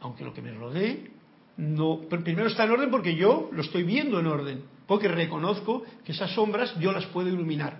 [0.00, 1.10] Aunque lo que me rodee,
[1.56, 6.12] no, primero está en orden porque yo lo estoy viendo en orden, porque reconozco que
[6.12, 7.78] esas sombras yo las puedo iluminar.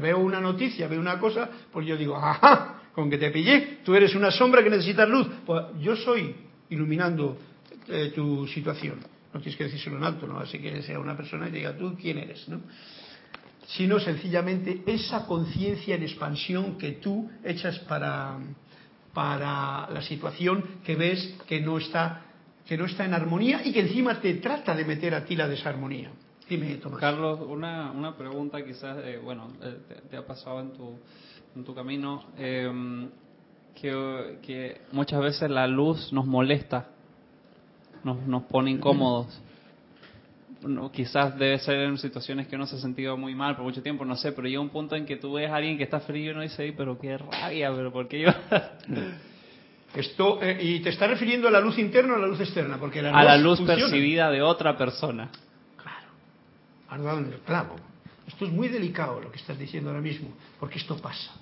[0.00, 3.94] Veo una noticia, veo una cosa, pues yo digo, ajá, con que te pillé, tú
[3.94, 5.28] eres una sombra que necesitas luz.
[5.44, 6.34] Pues yo soy
[6.70, 7.38] iluminando
[7.88, 8.98] eh, tu situación.
[9.32, 11.96] No tienes que decírselo en alto, no así que sea una persona y diga tú
[12.00, 12.60] quién eres, ¿no?
[13.66, 18.38] Sino sencillamente esa conciencia en expansión que tú echas para,
[19.12, 22.22] para la situación que ves que no está
[22.66, 25.48] que no está en armonía y que encima te trata de meter a ti la
[25.48, 26.12] desarmonía.
[26.48, 26.78] Dime.
[27.00, 30.96] Carlos, una, una pregunta quizás, eh, bueno, eh, te, ha pasado en tu,
[31.56, 33.08] en tu camino, eh,
[33.74, 36.88] que, que muchas veces la luz nos molesta,
[38.04, 39.40] nos, nos pone incómodos.
[40.62, 43.82] No, quizás debe ser en situaciones que uno se ha sentido muy mal por mucho
[43.82, 46.00] tiempo, no sé, pero llega un punto en que tú ves a alguien que está
[46.00, 48.28] frío y uno dice, "Ay, pero qué rabia, pero ¿por qué yo?
[49.94, 52.78] Esto, eh, y te está refiriendo a la luz interna o a la luz externa,
[52.78, 55.30] porque las a la luz percibida de otra persona.
[55.76, 56.08] Claro,
[56.88, 57.76] has dado en el clavo.
[58.28, 60.28] Esto es muy delicado lo que estás diciendo ahora mismo,
[60.60, 61.32] porque esto pasa.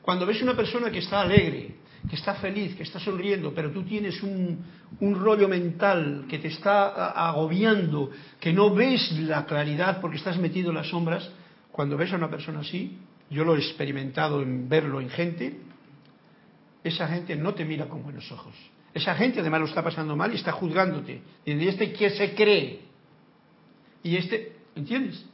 [0.00, 1.74] Cuando ves una persona que está alegre,
[2.08, 4.64] que está feliz, que está sonriendo, pero tú tienes un,
[5.00, 10.70] un rollo mental que te está agobiando, que no ves la claridad porque estás metido
[10.70, 11.30] en las sombras,
[11.72, 12.98] cuando ves a una persona así,
[13.30, 15.60] yo lo he experimentado en verlo en gente,
[16.82, 18.54] esa gente no te mira con buenos ojos.
[18.92, 21.22] Esa gente además lo está pasando mal y está juzgándote.
[21.44, 22.80] Y este que se cree.
[24.02, 25.24] Y este, ¿entiendes?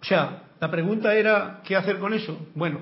[0.00, 2.48] O sea, la pregunta era, ¿qué hacer con eso?
[2.54, 2.80] Bueno,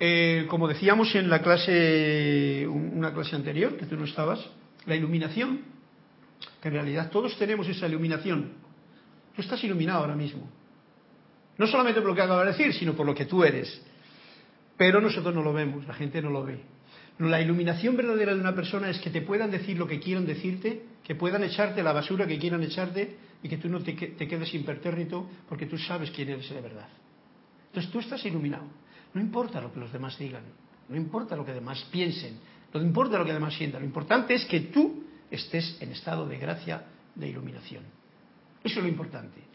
[0.00, 4.38] eh, como decíamos en la clase, una clase anterior, que tú no estabas,
[4.86, 5.60] la iluminación,
[6.62, 8.52] que en realidad todos tenemos esa iluminación.
[9.34, 10.48] Tú estás iluminado ahora mismo.
[11.56, 13.82] No solamente por lo que acabo de decir, sino por lo que tú eres.
[14.76, 16.60] Pero nosotros no lo vemos, la gente no lo ve.
[17.18, 20.84] La iluminación verdadera de una persona es que te puedan decir lo que quieran decirte,
[21.02, 24.54] que puedan echarte la basura que quieran echarte y que tú no te, te quedes
[24.54, 26.88] impertérrito porque tú sabes quién eres de verdad.
[27.66, 28.66] Entonces tú estás iluminado.
[29.14, 30.42] No importa lo que los demás digan,
[30.88, 32.38] no importa lo que demás piensen,
[32.72, 36.38] no importa lo que demás sientan, lo importante es que tú estés en estado de
[36.38, 36.84] gracia,
[37.14, 37.84] de iluminación.
[38.62, 39.48] Eso es lo importante.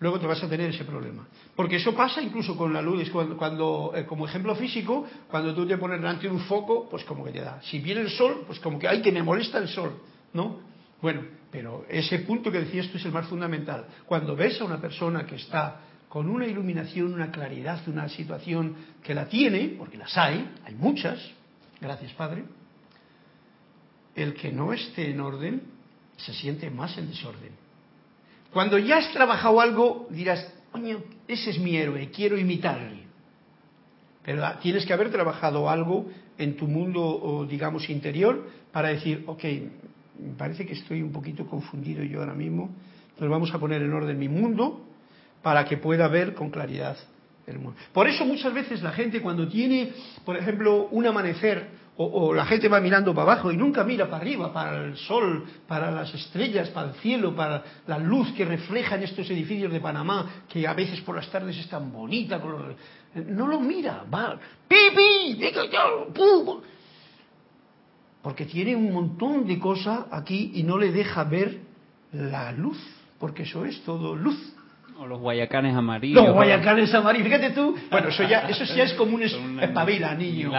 [0.00, 1.26] Luego te vas a tener ese problema.
[1.54, 3.08] Porque eso pasa incluso con la luz.
[3.10, 7.24] Cuando, eh, como ejemplo físico, cuando tú te pones delante de un foco, pues como
[7.24, 7.60] que te da.
[7.62, 9.92] Si viene el sol, pues como que, ay, que me molesta el sol,
[10.32, 10.60] ¿no?
[11.00, 13.86] Bueno, pero ese punto que decías tú es el más fundamental.
[14.06, 15.80] Cuando ves a una persona que está
[16.14, 21.18] con una iluminación, una claridad, una situación que la tiene, porque las hay, hay muchas,
[21.80, 22.44] gracias Padre,
[24.14, 25.62] el que no esté en orden
[26.16, 27.50] se siente más en desorden.
[28.52, 33.02] Cuando ya has trabajado algo, dirás, coño, ese es mi héroe, quiero imitarle.
[34.22, 36.08] Pero tienes que haber trabajado algo
[36.38, 39.44] en tu mundo, digamos, interior para decir, ok,
[40.38, 42.70] parece que estoy un poquito confundido yo ahora mismo,
[43.02, 44.93] entonces vamos a poner en orden mi mundo
[45.44, 46.96] para que pueda ver con claridad
[47.46, 47.78] el mundo.
[47.92, 49.92] Por eso muchas veces la gente cuando tiene,
[50.24, 54.22] por ejemplo, un amanecer, o, la gente va mirando para abajo y nunca mira para
[54.22, 59.02] arriba, para el sol, para las estrellas, para el cielo, para la luz que reflejan
[59.02, 62.40] estos edificios de Panamá, que a veces por las tardes es tan bonita.
[63.26, 65.38] No lo mira, va, ¡pipi!
[68.22, 71.60] Porque tiene un montón de cosas aquí y no le deja ver
[72.12, 72.78] la luz,
[73.18, 74.53] porque eso es todo luz.
[75.04, 76.24] O los guayacanes amarillos.
[76.24, 77.76] Los guayacanes amarillos, fíjate tú.
[77.90, 79.22] Bueno, eso ya, eso ya es como un
[79.60, 80.50] espabila, niño.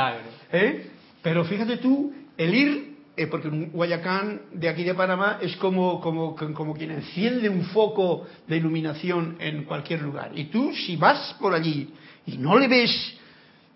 [0.51, 0.87] ¿Eh?
[1.23, 5.99] Pero fíjate tú, el ir, eh, porque un Guayacán de aquí de Panamá es como,
[5.99, 10.29] como, como quien enciende un foco de iluminación en cualquier lugar.
[10.35, 11.89] Y tú, si vas por allí
[12.27, 13.17] y no le ves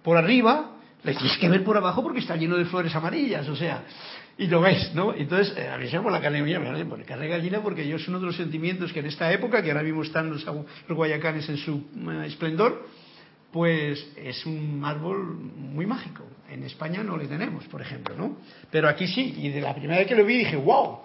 [0.04, 3.56] por arriba, le tienes que ver por abajo porque está lleno de flores amarillas, o
[3.56, 3.86] sea,
[4.40, 5.14] y lo ves, ¿no?
[5.14, 8.08] Entonces, eh, a mí se por la carne mía, por carne gallina, porque yo es
[8.08, 11.50] uno de los sentimientos que en esta época, que ahora mismo están los, los guayacanes
[11.50, 12.88] en su eh, esplendor,
[13.52, 16.24] pues es un árbol muy mágico.
[16.50, 18.38] En España no le tenemos, por ejemplo, ¿no?
[18.72, 21.00] Pero aquí sí, y de la primera vez que lo vi dije, wow,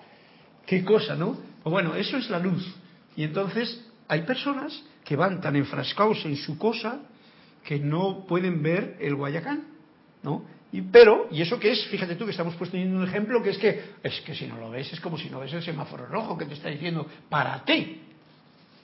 [0.64, 1.36] qué cosa, ¿no?
[1.64, 2.64] Pues bueno, eso es la luz.
[3.16, 7.00] Y entonces hay personas que van tan enfrascados en su cosa
[7.64, 9.64] que no pueden ver el Guayacán,
[10.22, 10.44] ¿no?
[10.74, 13.58] Y, pero, y eso que es, fíjate tú que estamos poniendo un ejemplo que es
[13.58, 16.36] que, es que si no lo ves es como si no ves el semáforo rojo
[16.36, 18.00] que te está diciendo para ti,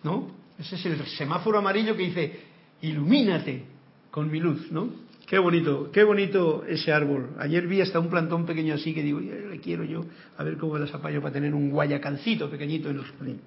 [0.05, 0.31] ¿no?
[0.57, 2.41] Ese es el semáforo amarillo que dice,
[2.83, 3.65] ilumínate
[4.13, 4.89] con mi luz, ¿no?
[5.27, 7.31] Qué bonito, qué bonito ese árbol.
[7.41, 10.05] Ayer vi hasta un plantón pequeño así que digo, le quiero yo,
[10.39, 13.41] a ver cómo las apaño para tener un guayacancito pequeñito en el jardín.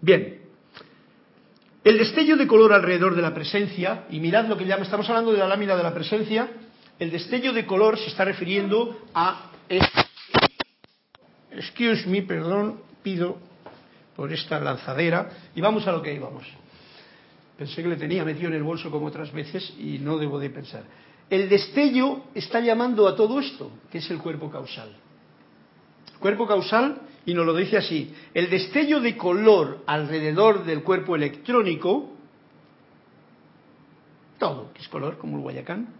[0.00, 0.38] Bien,
[1.84, 5.30] el destello de color alrededor de la presencia, y mirad lo que llama, estamos hablando
[5.30, 6.48] de la lámina de la presencia,
[7.00, 9.50] el destello de color se está refiriendo a...
[11.50, 13.38] Excuse me, perdón, pido
[14.14, 16.44] por esta lanzadera, y vamos a lo que íbamos.
[17.56, 20.50] Pensé que le tenía metido en el bolso como otras veces y no debo de
[20.50, 20.84] pensar.
[21.30, 24.94] El destello está llamando a todo esto, que es el cuerpo causal.
[26.18, 32.10] Cuerpo causal, y nos lo dice así, el destello de color alrededor del cuerpo electrónico,
[34.38, 35.99] todo, que es color, como el Guayacán,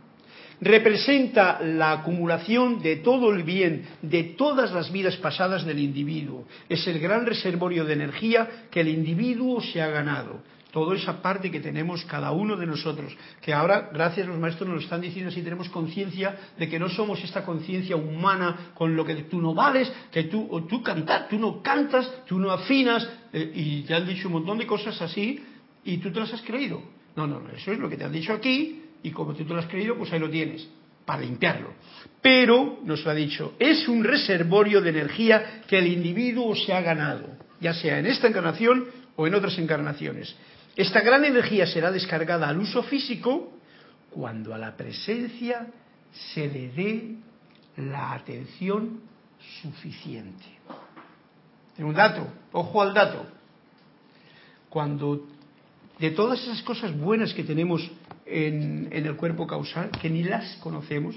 [0.60, 6.46] representa la acumulación de todo el bien de todas las vidas pasadas del individuo.
[6.68, 11.50] Es el gran reservorio de energía que el individuo se ha ganado toda esa parte
[11.50, 15.00] que tenemos cada uno de nosotros, que ahora, gracias a los maestros, nos lo están
[15.00, 19.40] diciendo si tenemos conciencia de que no somos esta conciencia humana con lo que tú
[19.40, 23.94] no vales, que tú, tú cantar, tú no cantas, tú no afinas, eh, y te
[23.94, 25.42] han dicho un montón de cosas así,
[25.84, 26.82] y tú te las has creído.
[27.16, 29.52] No, no, no, eso es lo que te han dicho aquí, y como tú te
[29.52, 30.66] lo has creído, pues ahí lo tienes,
[31.04, 31.72] para limpiarlo.
[32.20, 36.80] Pero, nos lo ha dicho, es un reservorio de energía que el individuo se ha
[36.80, 37.26] ganado,
[37.60, 38.86] ya sea en esta encarnación
[39.16, 40.34] o en otras encarnaciones.
[40.76, 43.52] Esta gran energía será descargada al uso físico
[44.10, 45.66] cuando a la presencia
[46.12, 47.16] se le dé
[47.76, 49.00] la atención
[49.62, 50.44] suficiente.
[51.78, 53.26] un dato, ojo al dato.
[54.68, 55.26] Cuando
[55.98, 57.90] de todas esas cosas buenas que tenemos
[58.30, 61.16] en, el cuerpo causal, que ni las conocemos,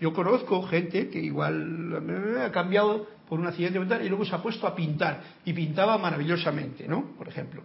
[0.00, 4.42] yo conozco gente que igual ha cambiado por un accidente mental y luego se ha
[4.42, 7.14] puesto a pintar y pintaba maravillosamente, ¿no?
[7.16, 7.62] Por ejemplo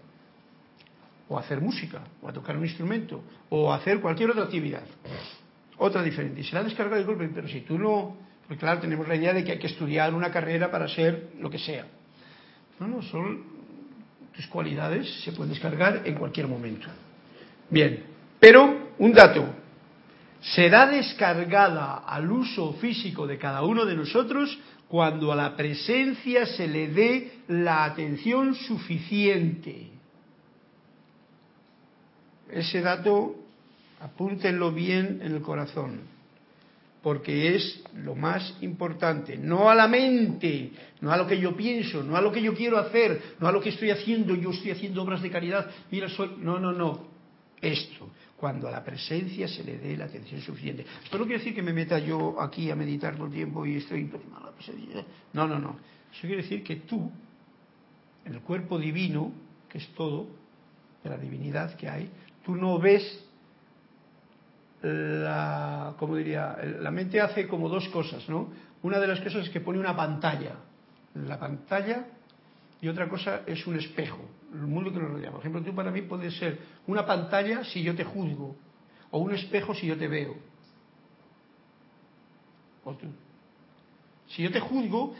[1.31, 4.83] o hacer música, o a tocar un instrumento, o hacer cualquier otra actividad.
[5.77, 6.41] Otra diferente.
[6.41, 8.17] Y será descargado el golpe, pero si tú no.
[8.45, 11.49] Porque claro, tenemos la idea de que hay que estudiar una carrera para ser lo
[11.49, 11.85] que sea.
[12.81, 13.45] No, no, son
[14.35, 16.87] tus cualidades se pueden descargar en cualquier momento.
[17.69, 18.03] Bien,
[18.41, 19.45] pero un dato.
[20.41, 26.67] Será descargada al uso físico de cada uno de nosotros cuando a la presencia se
[26.67, 29.91] le dé la atención suficiente
[32.51, 33.35] ese dato
[34.01, 36.01] Apúntenlo bien en el corazón,
[37.03, 39.37] porque es lo más importante.
[39.37, 40.71] No a la mente,
[41.01, 43.51] no a lo que yo pienso, no a lo que yo quiero hacer, no a
[43.51, 44.33] lo que estoy haciendo.
[44.33, 45.69] Yo estoy haciendo obras de caridad.
[45.91, 46.31] Mira, soy.
[46.39, 47.11] No, no, no.
[47.61, 48.09] Esto,
[48.41, 50.83] cuando a la presencia se le dé la atención suficiente.
[51.03, 53.77] Esto no quiere decir que me meta yo aquí a meditar todo el tiempo y
[53.77, 55.05] estoy a la presencia.
[55.33, 55.77] No, no, no.
[56.11, 57.11] Eso quiere decir que tú,
[58.25, 59.31] el cuerpo divino,
[59.69, 60.25] que es todo,
[61.03, 62.09] de la divinidad que hay,
[62.43, 63.23] tú no ves
[64.81, 68.49] la, como diría, la mente hace como dos cosas, ¿no?
[68.81, 70.55] Una de las cosas es que pone una pantalla.
[71.13, 72.07] La pantalla
[72.81, 74.17] y otra cosa es un espejo,
[74.53, 75.31] el mundo que nos rodea.
[75.31, 78.55] Por ejemplo, tú para mí puedes ser una pantalla si yo te juzgo,
[79.11, 80.35] o un espejo si yo te veo.
[82.83, 83.07] O tú.
[84.27, 85.13] Si yo te juzgo,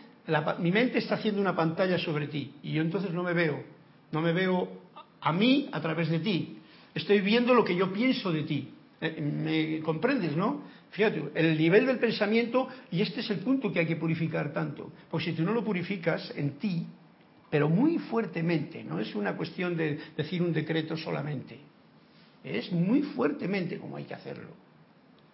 [0.59, 3.63] mi mente está haciendo una pantalla sobre ti y yo entonces no me veo.
[4.11, 4.69] No me veo
[5.21, 6.57] a mí a través de ti.
[6.93, 8.69] Estoy viendo lo que yo pienso de ti.
[8.99, 10.63] Eh, ¿Me comprendes, no?
[10.91, 14.91] Fíjate, el nivel del pensamiento, y este es el punto que hay que purificar tanto,
[15.09, 16.85] porque si tú no lo purificas en ti,
[17.51, 21.59] pero muy fuertemente, no es una cuestión de decir un decreto solamente,
[22.43, 24.49] es muy fuertemente como hay que hacerlo,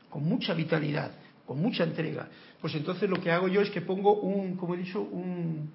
[0.10, 1.12] con mucha vitalidad,
[1.46, 2.28] con mucha entrega.
[2.60, 5.70] Pues entonces lo que hago yo es que pongo un, como he dicho, un,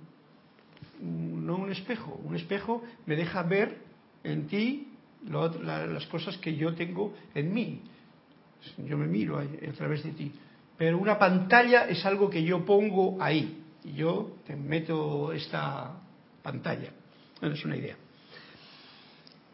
[1.00, 3.78] no un espejo, un espejo me deja ver
[4.24, 4.88] en ti
[5.30, 7.80] las cosas que yo tengo en mí.
[8.78, 10.32] Yo me miro a, a través de ti.
[10.76, 13.62] Pero una pantalla es algo que yo pongo ahí.
[13.84, 16.01] Y yo te meto esta
[16.42, 16.90] pantalla.
[17.40, 17.96] Es una idea.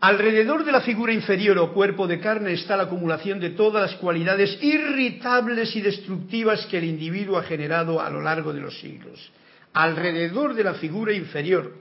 [0.01, 4.01] Alrededor de la figura inferior o cuerpo de carne está la acumulación de todas las
[4.01, 9.33] cualidades irritables y destructivas que el individuo ha generado a lo largo de los siglos.
[9.73, 11.75] Alrededor de la figura inferior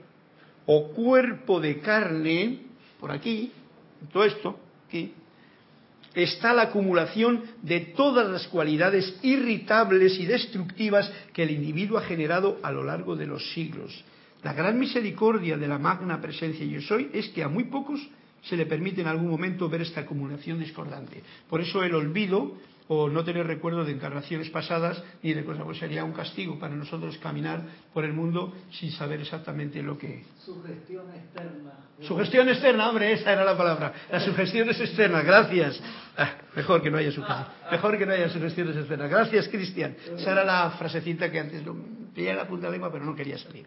[0.66, 2.62] o cuerpo de carne,
[2.98, 3.52] por aquí,
[4.12, 5.14] todo esto, aquí,
[6.14, 12.58] está la acumulación de todas las cualidades irritables y destructivas que el individuo ha generado
[12.62, 14.04] a lo largo de los siglos.
[14.42, 18.00] La gran misericordia de la magna presencia yo soy es que a muy pocos
[18.42, 21.22] se le permite en algún momento ver esta acumulación discordante.
[21.48, 22.54] Por eso el olvido
[22.88, 26.74] o no tener recuerdo de encarnaciones pasadas ni de cosas, pues sería un castigo para
[26.74, 27.62] nosotros caminar
[27.92, 30.24] por el mundo sin saber exactamente lo que.
[30.38, 31.72] Sugestión externa.
[32.00, 33.92] Sugestión externa, hombre, esa era la palabra.
[34.10, 35.80] Las sugestiones externas, gracias.
[36.16, 37.46] Ah, mejor que no haya sugestión.
[37.70, 39.10] Mejor que no haya sugestiones externas.
[39.10, 39.94] Gracias, Cristian.
[40.16, 41.76] Esa era la frasecita que antes lo
[42.18, 43.64] tenía la punta de lengua, pero no quería salir.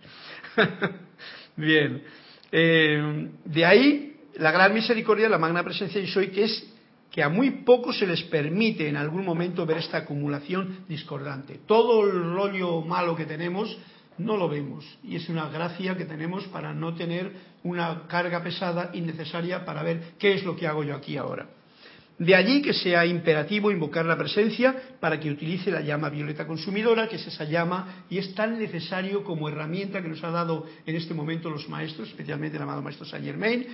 [1.56, 2.04] Bien.
[2.52, 6.68] Eh, de ahí la gran misericordia, la magna presencia y soy, que es
[7.10, 11.60] que a muy pocos se les permite en algún momento ver esta acumulación discordante.
[11.66, 13.78] Todo el rollo malo que tenemos
[14.18, 17.32] no lo vemos y es una gracia que tenemos para no tener
[17.64, 21.48] una carga pesada innecesaria para ver qué es lo que hago yo aquí ahora.
[22.22, 27.08] De allí que sea imperativo invocar la presencia para que utilice la llama violeta consumidora,
[27.08, 30.96] que es esa llama, y es tan necesario como herramienta que nos ha dado en
[30.96, 33.66] este momento los maestros, especialmente el amado maestro Saint Germain,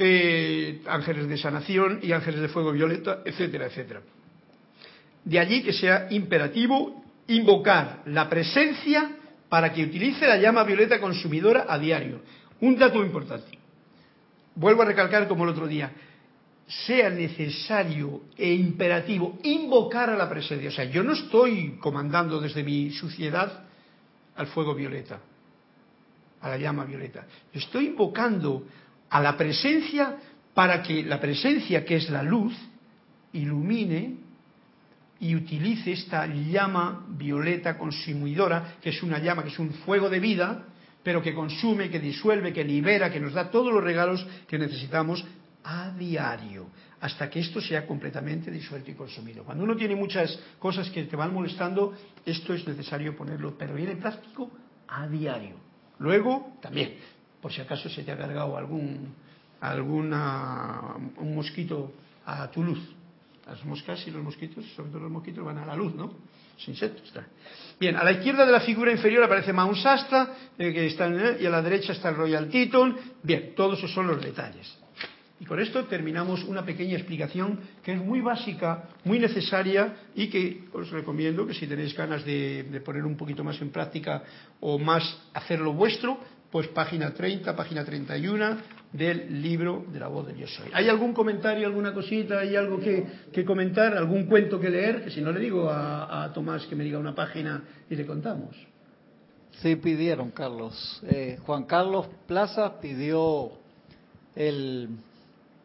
[0.00, 4.00] eh, ángeles de sanación y ángeles de fuego violeta, etcétera, etcétera.
[5.24, 9.12] De allí que sea imperativo invocar la presencia
[9.48, 12.20] para que utilice la llama violeta consumidora a diario.
[12.62, 13.56] Un dato importante.
[14.56, 15.92] Vuelvo a recalcar como el otro día.
[16.66, 20.70] Sea necesario e imperativo invocar a la presencia.
[20.70, 23.64] O sea, yo no estoy comandando desde mi suciedad
[24.36, 25.20] al fuego violeta,
[26.40, 27.26] a la llama violeta.
[27.52, 28.66] Estoy invocando
[29.10, 30.16] a la presencia
[30.54, 32.54] para que la presencia, que es la luz,
[33.32, 34.16] ilumine
[35.20, 40.20] y utilice esta llama violeta consumidora, que es una llama, que es un fuego de
[40.20, 40.64] vida,
[41.02, 45.24] pero que consume, que disuelve, que libera, que nos da todos los regalos que necesitamos
[45.64, 46.66] a diario,
[47.00, 49.44] hasta que esto sea completamente disuelto y consumido.
[49.44, 51.94] Cuando uno tiene muchas cosas que te van molestando,
[52.24, 54.50] esto es necesario ponerlo, pero viene práctico
[54.88, 55.56] a diario.
[55.98, 56.94] Luego, también,
[57.40, 59.14] por si acaso se te ha cargado algún
[59.60, 61.92] alguna un mosquito
[62.26, 62.80] a tu luz.
[63.46, 66.12] Las moscas y los mosquitos, sobre todo los mosquitos, van a la luz, ¿no?
[66.54, 67.12] Los insectos.
[67.78, 71.08] Bien, a la izquierda de la figura inferior aparece Mount Shasta, eh, que está
[71.38, 72.96] y a la derecha está el Royal Teton.
[73.22, 74.83] Bien, todos esos son los detalles.
[75.40, 80.64] Y con esto terminamos una pequeña explicación que es muy básica, muy necesaria y que
[80.72, 84.22] os recomiendo que si tenéis ganas de, poner un poquito más en práctica
[84.60, 85.02] o más
[85.34, 86.18] hacerlo vuestro,
[86.52, 88.58] pues página 30, página 31
[88.92, 90.70] del libro de la voz de Dios soy.
[90.72, 95.02] ¿Hay algún comentario, alguna cosita, hay algo que, comentar, algún cuento que leer?
[95.02, 98.54] Que si no le digo a, Tomás que me diga una página y le contamos.
[99.62, 101.02] Sí, pidieron, Carlos.
[101.08, 103.50] Eh, Juan Carlos Plaza pidió
[104.36, 104.88] el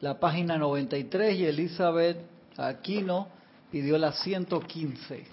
[0.01, 2.17] la página 93 y Elizabeth
[2.57, 3.27] Aquino
[3.71, 5.23] pidió la 115.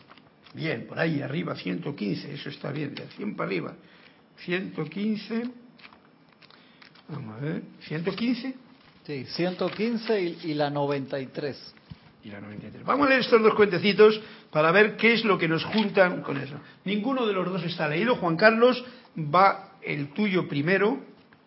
[0.54, 3.74] Bien, por ahí arriba, 115, eso está bien, de 100 para arriba.
[4.44, 5.42] 115,
[7.08, 8.54] vamos a ver, 115
[9.06, 11.74] Sí, 115 y, y la 93.
[12.24, 12.84] y la 93.
[12.84, 16.36] Vamos a leer estos dos cuentecitos para ver qué es lo que nos juntan con
[16.38, 16.54] eso.
[16.84, 18.16] Ninguno de los dos está leído.
[18.16, 18.84] Juan Carlos
[19.16, 20.98] va el tuyo primero,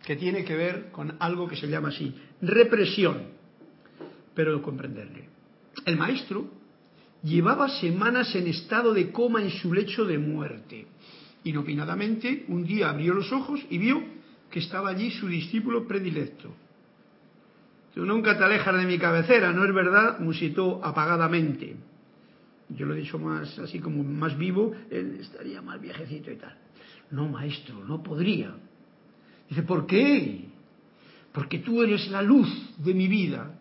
[0.04, 3.24] que tiene que ver con algo que se llama así, represión.
[4.34, 5.30] Pero comprenderle.
[5.86, 6.50] El maestro
[7.24, 10.88] llevaba semanas en estado de coma en su lecho de muerte.
[11.43, 14.02] Inopinadamente, un día abrió los ojos y vio
[14.50, 16.54] que estaba allí su discípulo predilecto.
[17.93, 20.20] Tú nunca te alejas de mi cabecera, ¿no es verdad?
[20.20, 21.76] musitó apagadamente.
[22.70, 26.56] Yo lo he dicho más así como más vivo, él estaría más viejecito y tal.
[27.12, 28.56] No, maestro, no podría.
[29.50, 30.45] Dice, ¿por qué?
[31.34, 32.47] Porque tú eres la luz
[32.78, 33.56] de mi vida.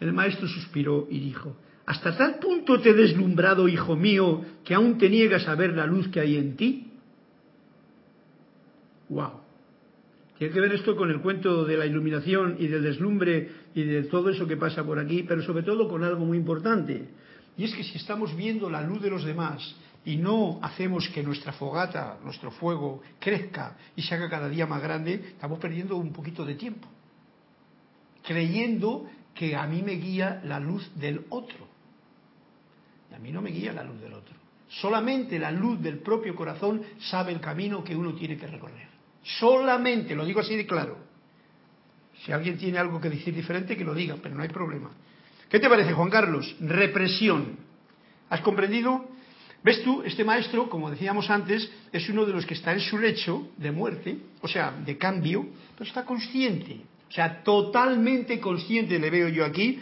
[0.00, 1.56] El maestro suspiró y dijo,
[1.86, 5.86] ¿hasta tal punto te he deslumbrado, hijo mío, que aún te niegas a ver la
[5.86, 6.88] luz que hay en ti?
[9.08, 9.40] ¡Wow!
[10.38, 14.02] Tiene que ver esto con el cuento de la iluminación y del deslumbre y de
[14.04, 17.08] todo eso que pasa por aquí, pero sobre todo con algo muy importante.
[17.56, 19.62] Y es que si estamos viendo la luz de los demás
[20.04, 24.82] y no hacemos que nuestra fogata, nuestro fuego, crezca y se haga cada día más
[24.82, 26.88] grande, estamos perdiendo un poquito de tiempo.
[28.24, 31.68] Creyendo que a mí me guía la luz del otro.
[33.14, 34.34] A mí no me guía la luz del otro.
[34.68, 38.88] Solamente la luz del propio corazón sabe el camino que uno tiene que recorrer.
[39.22, 40.96] Solamente, lo digo así de claro.
[42.24, 44.90] Si alguien tiene algo que decir diferente, que lo diga, pero no hay problema.
[45.48, 46.56] ¿Qué te parece, Juan Carlos?
[46.60, 47.58] Represión.
[48.30, 49.04] ¿Has comprendido?
[49.64, 50.02] ¿Ves tú?
[50.02, 53.70] Este maestro, como decíamos antes, es uno de los que está en su lecho de
[53.70, 55.46] muerte, o sea, de cambio,
[55.78, 56.80] pero está consciente.
[57.08, 59.78] O sea, totalmente consciente le veo yo aquí,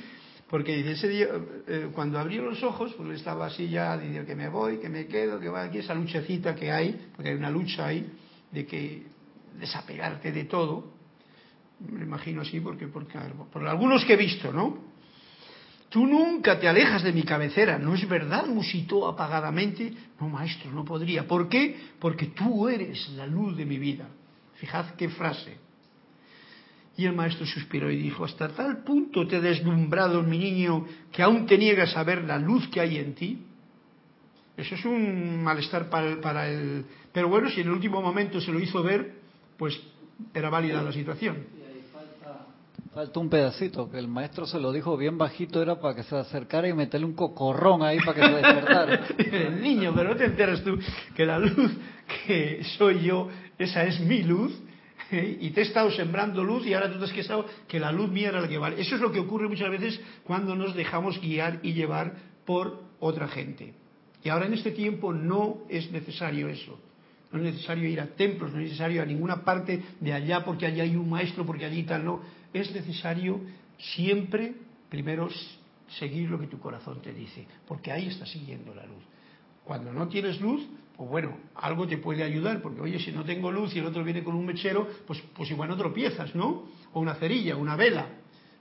[0.51, 1.29] porque dice, ese día,
[1.67, 5.07] eh, cuando abrió los ojos, pues estaba así ya, diciendo que me voy, que me
[5.07, 8.07] quedo, que va aquí, esa luchecita que hay, porque hay una lucha ahí,
[8.51, 9.05] de que
[9.59, 10.93] desapegarte de todo,
[11.89, 13.19] me imagino así, porque, porque
[13.51, 14.90] por algunos que he visto, ¿no?
[15.91, 18.47] Tú nunca te alejas de mi cabecera, ¿no es verdad?
[18.47, 19.93] musitó apagadamente.
[20.21, 21.27] No, maestro, no podría.
[21.27, 21.77] ¿Por qué?
[21.99, 24.07] Porque tú eres la luz de mi vida.
[24.55, 25.59] Fijad qué frase.
[26.97, 31.25] Y el maestro suspiró y dijo, hasta tal punto te he deslumbrado, mi niño, que
[31.25, 33.39] aún te niegas a ver la luz que hay en ti.
[34.57, 36.85] Eso es un malestar para el, para el...
[37.13, 39.15] Pero bueno, si en el último momento se lo hizo ver,
[39.57, 39.81] pues
[40.35, 41.60] era válida la situación.
[42.93, 46.17] Falta un pedacito, que el maestro se lo dijo bien bajito, era para que se
[46.17, 49.07] acercara y meterle un cocorrón ahí para que se despertara.
[49.19, 50.77] el niño, pero no te enteras tú
[51.15, 51.71] que la luz
[52.27, 53.29] que soy yo,
[53.59, 54.53] esa es mi luz,
[55.13, 55.39] ¿eh?
[55.41, 58.11] y te he estado sembrando luz y ahora tú te has quejado que la luz
[58.11, 58.81] mía era la que vale.
[58.81, 62.15] Eso es lo que ocurre muchas veces cuando nos dejamos guiar y llevar
[62.45, 63.73] por otra gente.
[64.25, 66.77] Y ahora en este tiempo no es necesario eso.
[67.31, 70.67] No es necesario ir a templos, no es necesario a ninguna parte de allá porque
[70.67, 72.21] allá hay un maestro, porque allí tal, no.
[72.53, 73.41] Es necesario
[73.79, 74.55] siempre,
[74.89, 75.29] primero,
[75.99, 79.03] seguir lo que tu corazón te dice, porque ahí estás siguiendo la luz.
[79.65, 83.51] Cuando no tienes luz, pues bueno, algo te puede ayudar, porque oye, si no tengo
[83.51, 86.67] luz y el otro viene con un mechero, pues, pues igual no tropiezas, ¿no?
[86.93, 88.07] O una cerilla, una vela,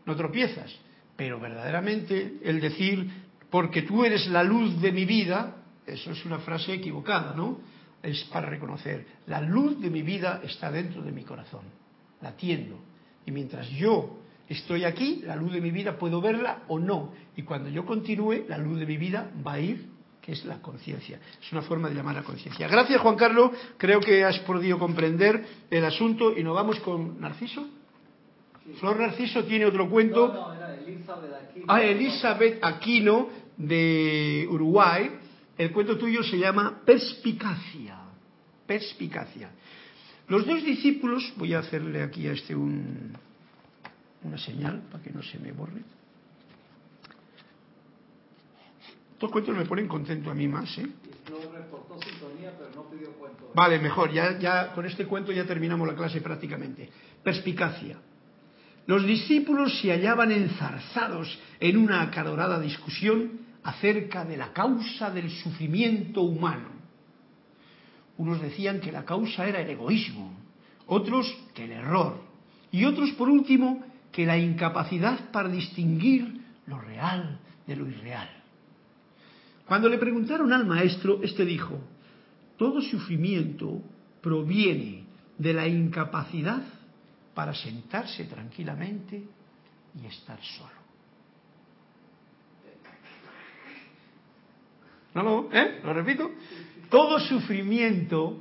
[0.06, 0.74] no tropiezas.
[1.16, 3.10] Pero verdaderamente el decir,
[3.50, 7.60] porque tú eres la luz de mi vida, eso es una frase equivocada, ¿no?
[8.02, 11.66] Es para reconocer, la luz de mi vida está dentro de mi corazón,
[12.22, 12.89] la atiendo.
[13.30, 14.18] Y mientras yo
[14.48, 17.14] estoy aquí, la luz de mi vida puedo verla o no.
[17.36, 19.86] Y cuando yo continúe, la luz de mi vida va a ir,
[20.20, 21.20] que es la conciencia.
[21.40, 22.68] Es una forma de llamar a conciencia.
[22.68, 23.52] Gracias, Juan Carlos.
[23.78, 27.68] Creo que has podido comprender el asunto y nos vamos con Narciso.
[28.80, 30.30] Flor Narciso tiene otro cuento.
[30.30, 31.66] No, no, era Elizabeth Aquino.
[31.68, 35.12] Ah, Elizabeth Aquino de Uruguay.
[35.56, 37.96] El cuento tuyo se llama Perspicacia.
[38.66, 39.52] Perspicacia.
[40.30, 43.18] Los dos discípulos, voy a hacerle aquí a este un,
[44.24, 45.82] una señal para que no se me borre.
[49.14, 50.88] Estos cuentos me ponen contento a mí más, ¿eh?
[51.54, 53.52] reportó sintonía, pero no pidió cuento.
[53.54, 56.90] Vale, mejor, ya, ya con este cuento ya terminamos la clase prácticamente.
[57.24, 57.98] Perspicacia.
[58.86, 66.22] Los discípulos se hallaban enzarzados en una acalorada discusión acerca de la causa del sufrimiento
[66.22, 66.79] humano.
[68.20, 70.34] Unos decían que la causa era el egoísmo,
[70.88, 72.22] otros que el error,
[72.70, 78.30] y otros, por último, que la incapacidad para distinguir lo real de lo irreal.
[79.66, 81.80] Cuando le preguntaron al maestro, éste dijo,
[82.58, 83.82] todo sufrimiento
[84.22, 85.06] proviene
[85.38, 86.62] de la incapacidad
[87.34, 89.24] para sentarse tranquilamente
[89.96, 90.80] y estar solo.
[95.16, 95.80] ¿No lo, eh?
[95.86, 96.32] ¿Lo repito?
[96.90, 98.40] Todo sufrimiento,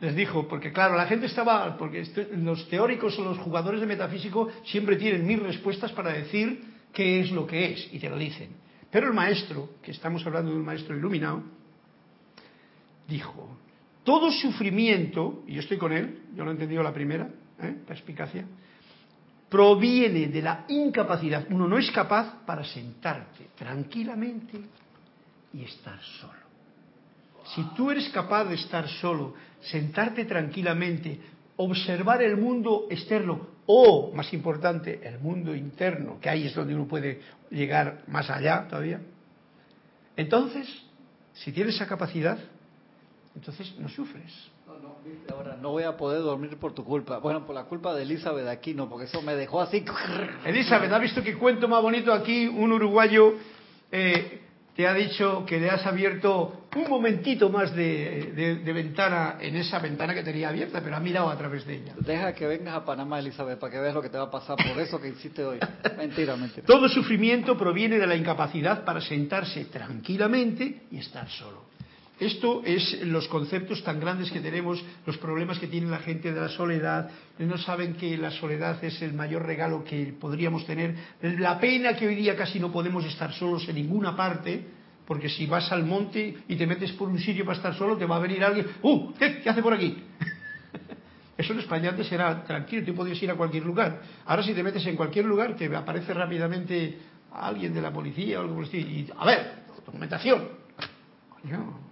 [0.00, 2.04] les dijo, porque claro, la gente estaba, porque
[2.36, 6.62] los teóricos o los jugadores de metafísico siempre tienen mil respuestas para decir
[6.92, 8.50] qué es lo que es, y te lo dicen.
[8.90, 11.42] Pero el maestro, que estamos hablando de un maestro iluminado,
[13.06, 13.56] dijo,
[14.04, 17.28] todo sufrimiento, y yo estoy con él, yo lo he entendido la primera,
[17.62, 17.76] ¿eh?
[17.86, 18.44] perspicacia,
[19.48, 21.46] proviene de la incapacidad.
[21.50, 24.60] Uno no es capaz para sentarte tranquilamente
[25.52, 26.39] y estar solo.
[27.54, 31.20] Si tú eres capaz de estar solo, sentarte tranquilamente,
[31.56, 36.86] observar el mundo externo o, más importante, el mundo interno, que ahí es donde uno
[36.86, 37.20] puede
[37.50, 39.00] llegar más allá todavía,
[40.16, 40.68] entonces,
[41.32, 42.38] si tienes esa capacidad,
[43.34, 44.32] entonces no sufres.
[44.66, 47.18] No, no, ahora no voy a poder dormir por tu culpa.
[47.18, 49.84] Bueno, por la culpa de Elizabeth aquí no, porque eso me dejó así.
[50.44, 52.46] Elizabeth, ¿ha visto qué cuento más bonito aquí?
[52.46, 53.34] Un uruguayo
[53.90, 54.40] eh,
[54.80, 60.14] te ha dicho que le has abierto un momentito más de, ventana en esa ventana
[60.14, 61.92] que tenía abierta, pero ha mirado a través de ella.
[61.98, 64.56] Deja que vengas a Panamá, Elizabeth, para que veas lo que te va a pasar
[64.56, 65.58] por eso que hiciste hoy.
[65.98, 66.66] Mentira, mentira.
[66.66, 71.69] Todo sufrimiento proviene de la incapacidad para sentarse tranquilamente y estar solo.
[72.20, 76.38] Esto es los conceptos tan grandes que tenemos, los problemas que tiene la gente de
[76.38, 77.10] la soledad.
[77.38, 80.94] No saben que la soledad es el mayor regalo que podríamos tener.
[81.22, 84.62] La pena que hoy día casi no podemos estar solos en ninguna parte,
[85.06, 88.04] porque si vas al monte y te metes por un sitio para estar solo, te
[88.04, 88.66] va a venir alguien.
[88.82, 89.14] ¡Uh!
[89.14, 89.96] ¿Qué, hace por aquí?
[91.38, 94.02] Eso en España antes era tranquilo, tú podías ir a cualquier lugar.
[94.26, 96.98] Ahora si te metes en cualquier lugar, te aparece rápidamente
[97.32, 98.76] alguien de la policía o algo así.
[98.76, 100.48] Y, a ver, documentación.
[101.30, 101.89] Coño,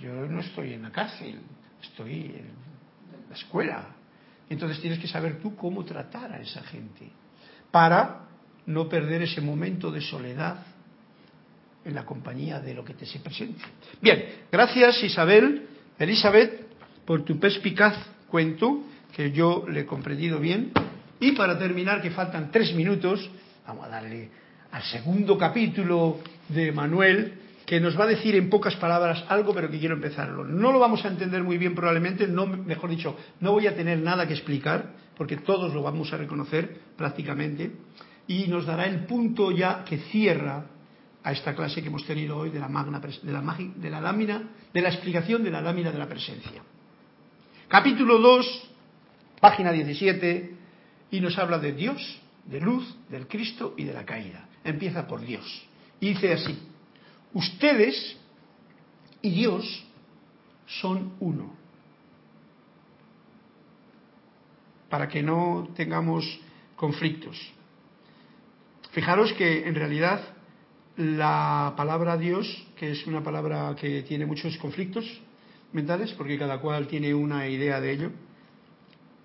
[0.00, 1.40] yo no estoy en la cárcel,
[1.82, 2.50] estoy en
[3.28, 3.86] la escuela.
[4.48, 7.10] Entonces tienes que saber tú cómo tratar a esa gente
[7.70, 8.26] para
[8.66, 10.58] no perder ese momento de soledad
[11.84, 13.62] en la compañía de lo que te se presente.
[14.00, 15.68] Bien, gracias Isabel,
[15.98, 16.66] Elizabeth,
[17.04, 17.96] por tu perspicaz
[18.28, 18.82] cuento,
[19.14, 20.72] que yo le he comprendido bien.
[21.20, 23.30] Y para terminar, que faltan tres minutos,
[23.66, 24.28] vamos a darle
[24.72, 26.18] al segundo capítulo
[26.48, 27.32] de Manuel,
[27.66, 30.44] que nos va a decir en pocas palabras algo, pero que quiero empezarlo.
[30.44, 33.98] No lo vamos a entender muy bien probablemente, no, mejor dicho, no voy a tener
[33.98, 37.72] nada que explicar, porque todos lo vamos a reconocer prácticamente,
[38.28, 40.64] y nos dará el punto ya que cierra
[41.24, 43.42] a esta clase que hemos tenido hoy de la, magna, de la,
[43.74, 44.42] de la lámina,
[44.72, 46.62] de la explicación de la lámina de la presencia.
[47.66, 48.70] Capítulo 2,
[49.40, 50.54] página 17,
[51.10, 54.48] y nos habla de Dios, de luz, del Cristo y de la caída.
[54.62, 55.66] Empieza por Dios.
[55.98, 56.56] Y dice así,
[57.36, 58.16] Ustedes
[59.20, 59.84] y Dios
[60.80, 61.52] son uno.
[64.88, 66.24] Para que no tengamos
[66.76, 67.36] conflictos.
[68.92, 70.22] Fijaros que en realidad
[70.96, 75.04] la palabra Dios, que es una palabra que tiene muchos conflictos
[75.74, 78.10] mentales, porque cada cual tiene una idea de ello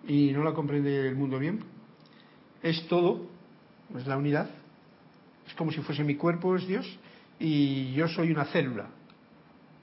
[0.06, 1.64] y no la comprende el mundo bien,
[2.62, 3.26] es todo,
[3.96, 4.50] es la unidad,
[5.48, 7.00] es como si fuese mi cuerpo, es Dios,
[7.42, 8.86] y yo soy una célula.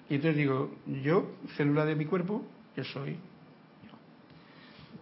[0.09, 2.45] Y entonces digo, yo, célula de mi cuerpo,
[2.77, 3.17] yo soy.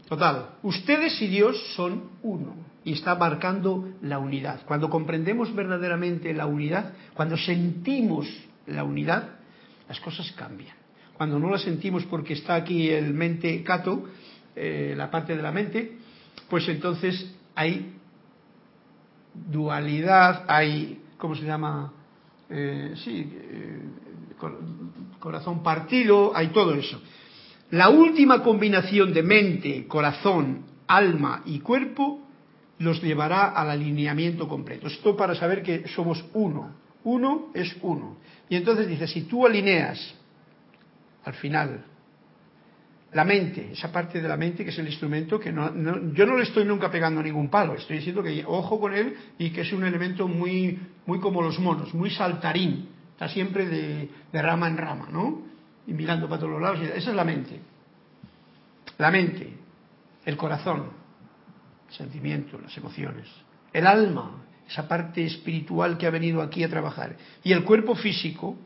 [0.09, 4.65] Total, ustedes y Dios son uno y está marcando la unidad.
[4.65, 8.27] Cuando comprendemos verdaderamente la unidad, cuando sentimos
[8.67, 9.31] la unidad,
[9.89, 10.75] las cosas cambian.
[11.15, 14.05] Cuando no la sentimos porque está aquí el mente cato,
[14.55, 15.99] eh, la parte de la mente,
[16.49, 17.95] pues entonces hay
[19.35, 21.93] dualidad, hay, ¿cómo se llama?
[22.49, 23.81] Eh, sí, eh,
[25.19, 27.01] corazón partido, hay todo eso.
[27.71, 32.21] La última combinación de mente, corazón, alma y cuerpo
[32.79, 34.87] los llevará al alineamiento completo.
[34.87, 36.75] Esto para saber que somos uno.
[37.05, 38.17] Uno es uno.
[38.49, 40.15] Y entonces dice, si tú alineas
[41.25, 41.85] al final
[43.17, 45.73] la mente, esa parte de la mente que es el instrumento, que no,
[46.13, 49.49] yo no le estoy nunca pegando ningún palo, estoy diciendo que ojo con él y
[49.53, 54.69] que es un elemento muy, muy como los monos, muy saltarín, está siempre de, rama
[54.69, 55.47] en rama, ¿no?
[55.87, 57.59] Y mirando para todos los lados, esa es la mente.
[58.99, 59.51] La mente,
[60.27, 60.91] el corazón,
[61.89, 63.29] el sentimiento, las emociones,
[63.73, 68.59] el alma, esa parte espiritual que ha venido aquí a trabajar, y el cuerpo físico,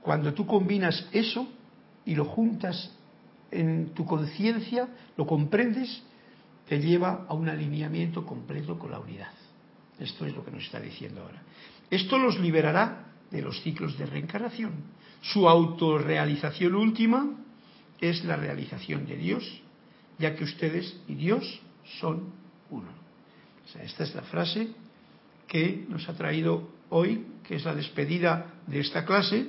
[0.00, 1.46] cuando tú combinas eso,
[2.06, 2.93] y lo juntas
[3.60, 6.02] en tu conciencia, lo comprendes,
[6.68, 9.32] te lleva a un alineamiento completo con la unidad.
[9.98, 11.42] Esto es lo que nos está diciendo ahora.
[11.90, 14.72] Esto los liberará de los ciclos de reencarnación.
[15.20, 17.30] Su autorrealización última
[18.00, 19.64] es la realización de Dios
[20.18, 21.60] ya que ustedes y Dios
[22.00, 22.32] son
[22.70, 22.88] uno.
[23.82, 24.68] esta es la frase
[25.48, 29.48] que nos ha traído hoy, que es la despedida de esta clase,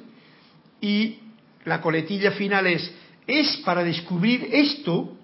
[0.82, 1.20] y
[1.64, 2.93] la coletilla final es,
[3.28, 5.17] es para descubrir esto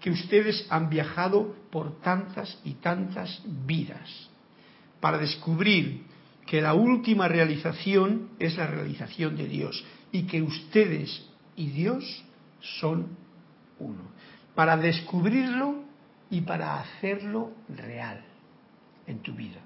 [0.00, 4.28] que ustedes han viajado por tantas y tantas vidas,
[5.00, 6.02] para descubrir
[6.46, 12.24] que la última realización es la realización de Dios y que ustedes y Dios
[12.60, 13.16] son
[13.78, 14.02] uno,
[14.54, 15.84] para descubrirlo
[16.30, 18.22] y para hacerlo real
[19.06, 19.60] en tu vida.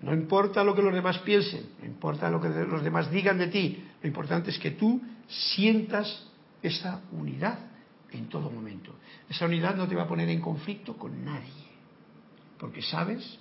[0.00, 3.46] No importa lo que los demás piensen, no importa lo que los demás digan de
[3.46, 6.26] ti, lo importante es que tú sientas
[6.62, 7.58] esa unidad
[8.10, 8.94] en todo momento.
[9.28, 11.68] Esa unidad no te va a poner en conflicto con nadie,
[12.58, 13.38] porque sabes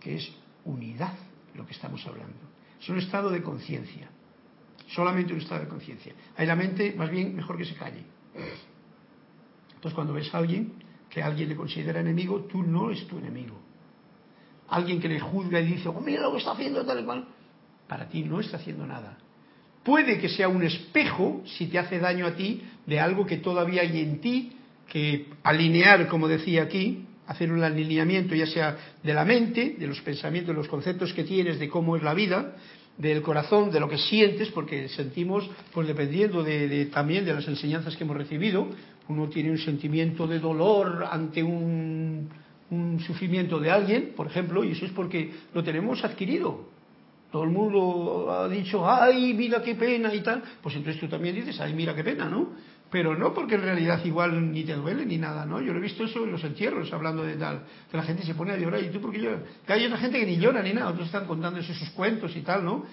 [0.00, 0.32] que es
[0.64, 1.14] unidad
[1.54, 2.38] lo que estamos hablando.
[2.80, 4.08] Es un estado de conciencia,
[4.88, 6.14] solamente un estado de conciencia.
[6.36, 8.04] Hay la mente, más bien, mejor que se calle.
[9.74, 10.74] Entonces, cuando ves a alguien
[11.08, 13.58] que alguien le considera enemigo, tú no eres tu enemigo.
[14.68, 17.26] Alguien que le juzga y dice, oh, mira lo que está haciendo tal y cual,
[17.88, 19.18] para ti no está haciendo nada.
[19.82, 23.82] Puede que sea un espejo, si te hace daño a ti, de algo que todavía
[23.82, 24.52] hay en ti,
[24.88, 30.00] que alinear, como decía aquí, hacer un alineamiento ya sea de la mente, de los
[30.00, 32.56] pensamientos, de los conceptos que tienes, de cómo es la vida,
[32.98, 37.96] del corazón, de lo que sientes, porque sentimos, pues dependiendo de, también de las enseñanzas
[37.96, 38.68] que hemos recibido,
[39.08, 42.28] uno tiene un sentimiento de dolor ante un,
[42.70, 46.68] un sufrimiento de alguien, por ejemplo, y eso es porque lo tenemos adquirido.
[47.30, 51.34] Todo el mundo ha dicho, ay, mira qué pena y tal, pues entonces tú también
[51.34, 52.50] dices, ay, mira qué pena, ¿no?
[52.90, 55.60] Pero no porque en realidad igual ni te duele ni nada, ¿no?
[55.60, 58.34] Yo lo he visto eso en los entierros, hablando de tal, que la gente se
[58.34, 59.42] pone a llorar, ¿y tú por qué lloras?
[59.64, 62.40] Que hay otra gente que ni llora ni nada, otros están contando esos cuentos y
[62.40, 62.84] tal, ¿no?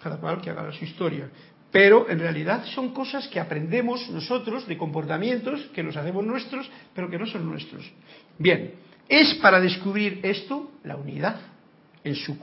[0.00, 1.28] Cada cual que haga su historia.
[1.72, 7.10] Pero en realidad son cosas que aprendemos nosotros de comportamientos que los hacemos nuestros, pero
[7.10, 7.90] que no son nuestros.
[8.38, 8.74] Bien,
[9.08, 11.40] es para descubrir esto la unidad
[12.04, 12.38] en su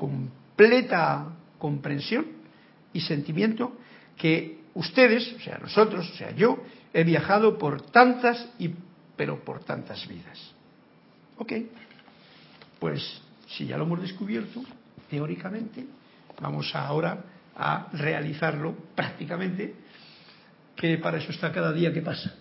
[0.61, 1.25] completa
[1.57, 2.25] comprensión
[2.93, 3.73] y sentimiento
[4.15, 8.69] que ustedes, o sea, nosotros, o sea, yo, he viajado por tantas y
[9.15, 10.39] pero por tantas vidas.
[11.37, 11.53] Ok,
[12.79, 14.61] pues si ya lo hemos descubierto,
[15.09, 15.85] teóricamente,
[16.39, 17.23] vamos ahora
[17.55, 19.73] a realizarlo prácticamente,
[20.75, 22.35] que para eso está cada día que pasa.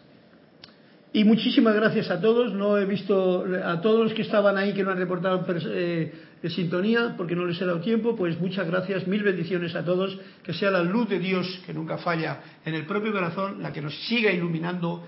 [1.13, 2.53] Y muchísimas gracias a todos.
[2.53, 6.13] No he visto a todos los que estaban ahí que no han reportado eh,
[6.43, 8.17] de sintonía porque no les he dado tiempo.
[8.17, 10.19] Pues muchas gracias, mil bendiciones a todos.
[10.43, 13.83] Que sea la luz de Dios que nunca falla en el propio corazón la que
[13.83, 15.05] nos siga iluminando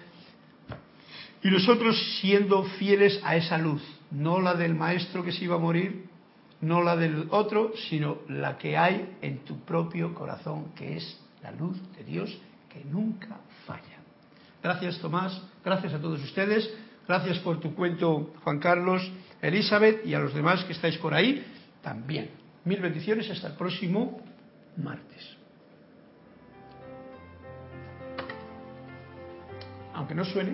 [1.42, 5.58] y nosotros siendo fieles a esa luz, no la del maestro que se iba a
[5.58, 6.06] morir,
[6.60, 11.50] no la del otro, sino la que hay en tu propio corazón, que es la
[11.50, 12.38] luz de Dios
[12.72, 13.98] que nunca falla.
[14.62, 16.72] Gracias Tomás, gracias a todos ustedes,
[17.08, 19.02] gracias por tu cuento Juan Carlos,
[19.42, 21.44] Elizabeth y a los demás que estáis por ahí
[21.82, 22.30] también.
[22.64, 24.22] Mil bendiciones hasta el próximo
[24.76, 25.36] martes.
[29.92, 30.52] Aunque no suene,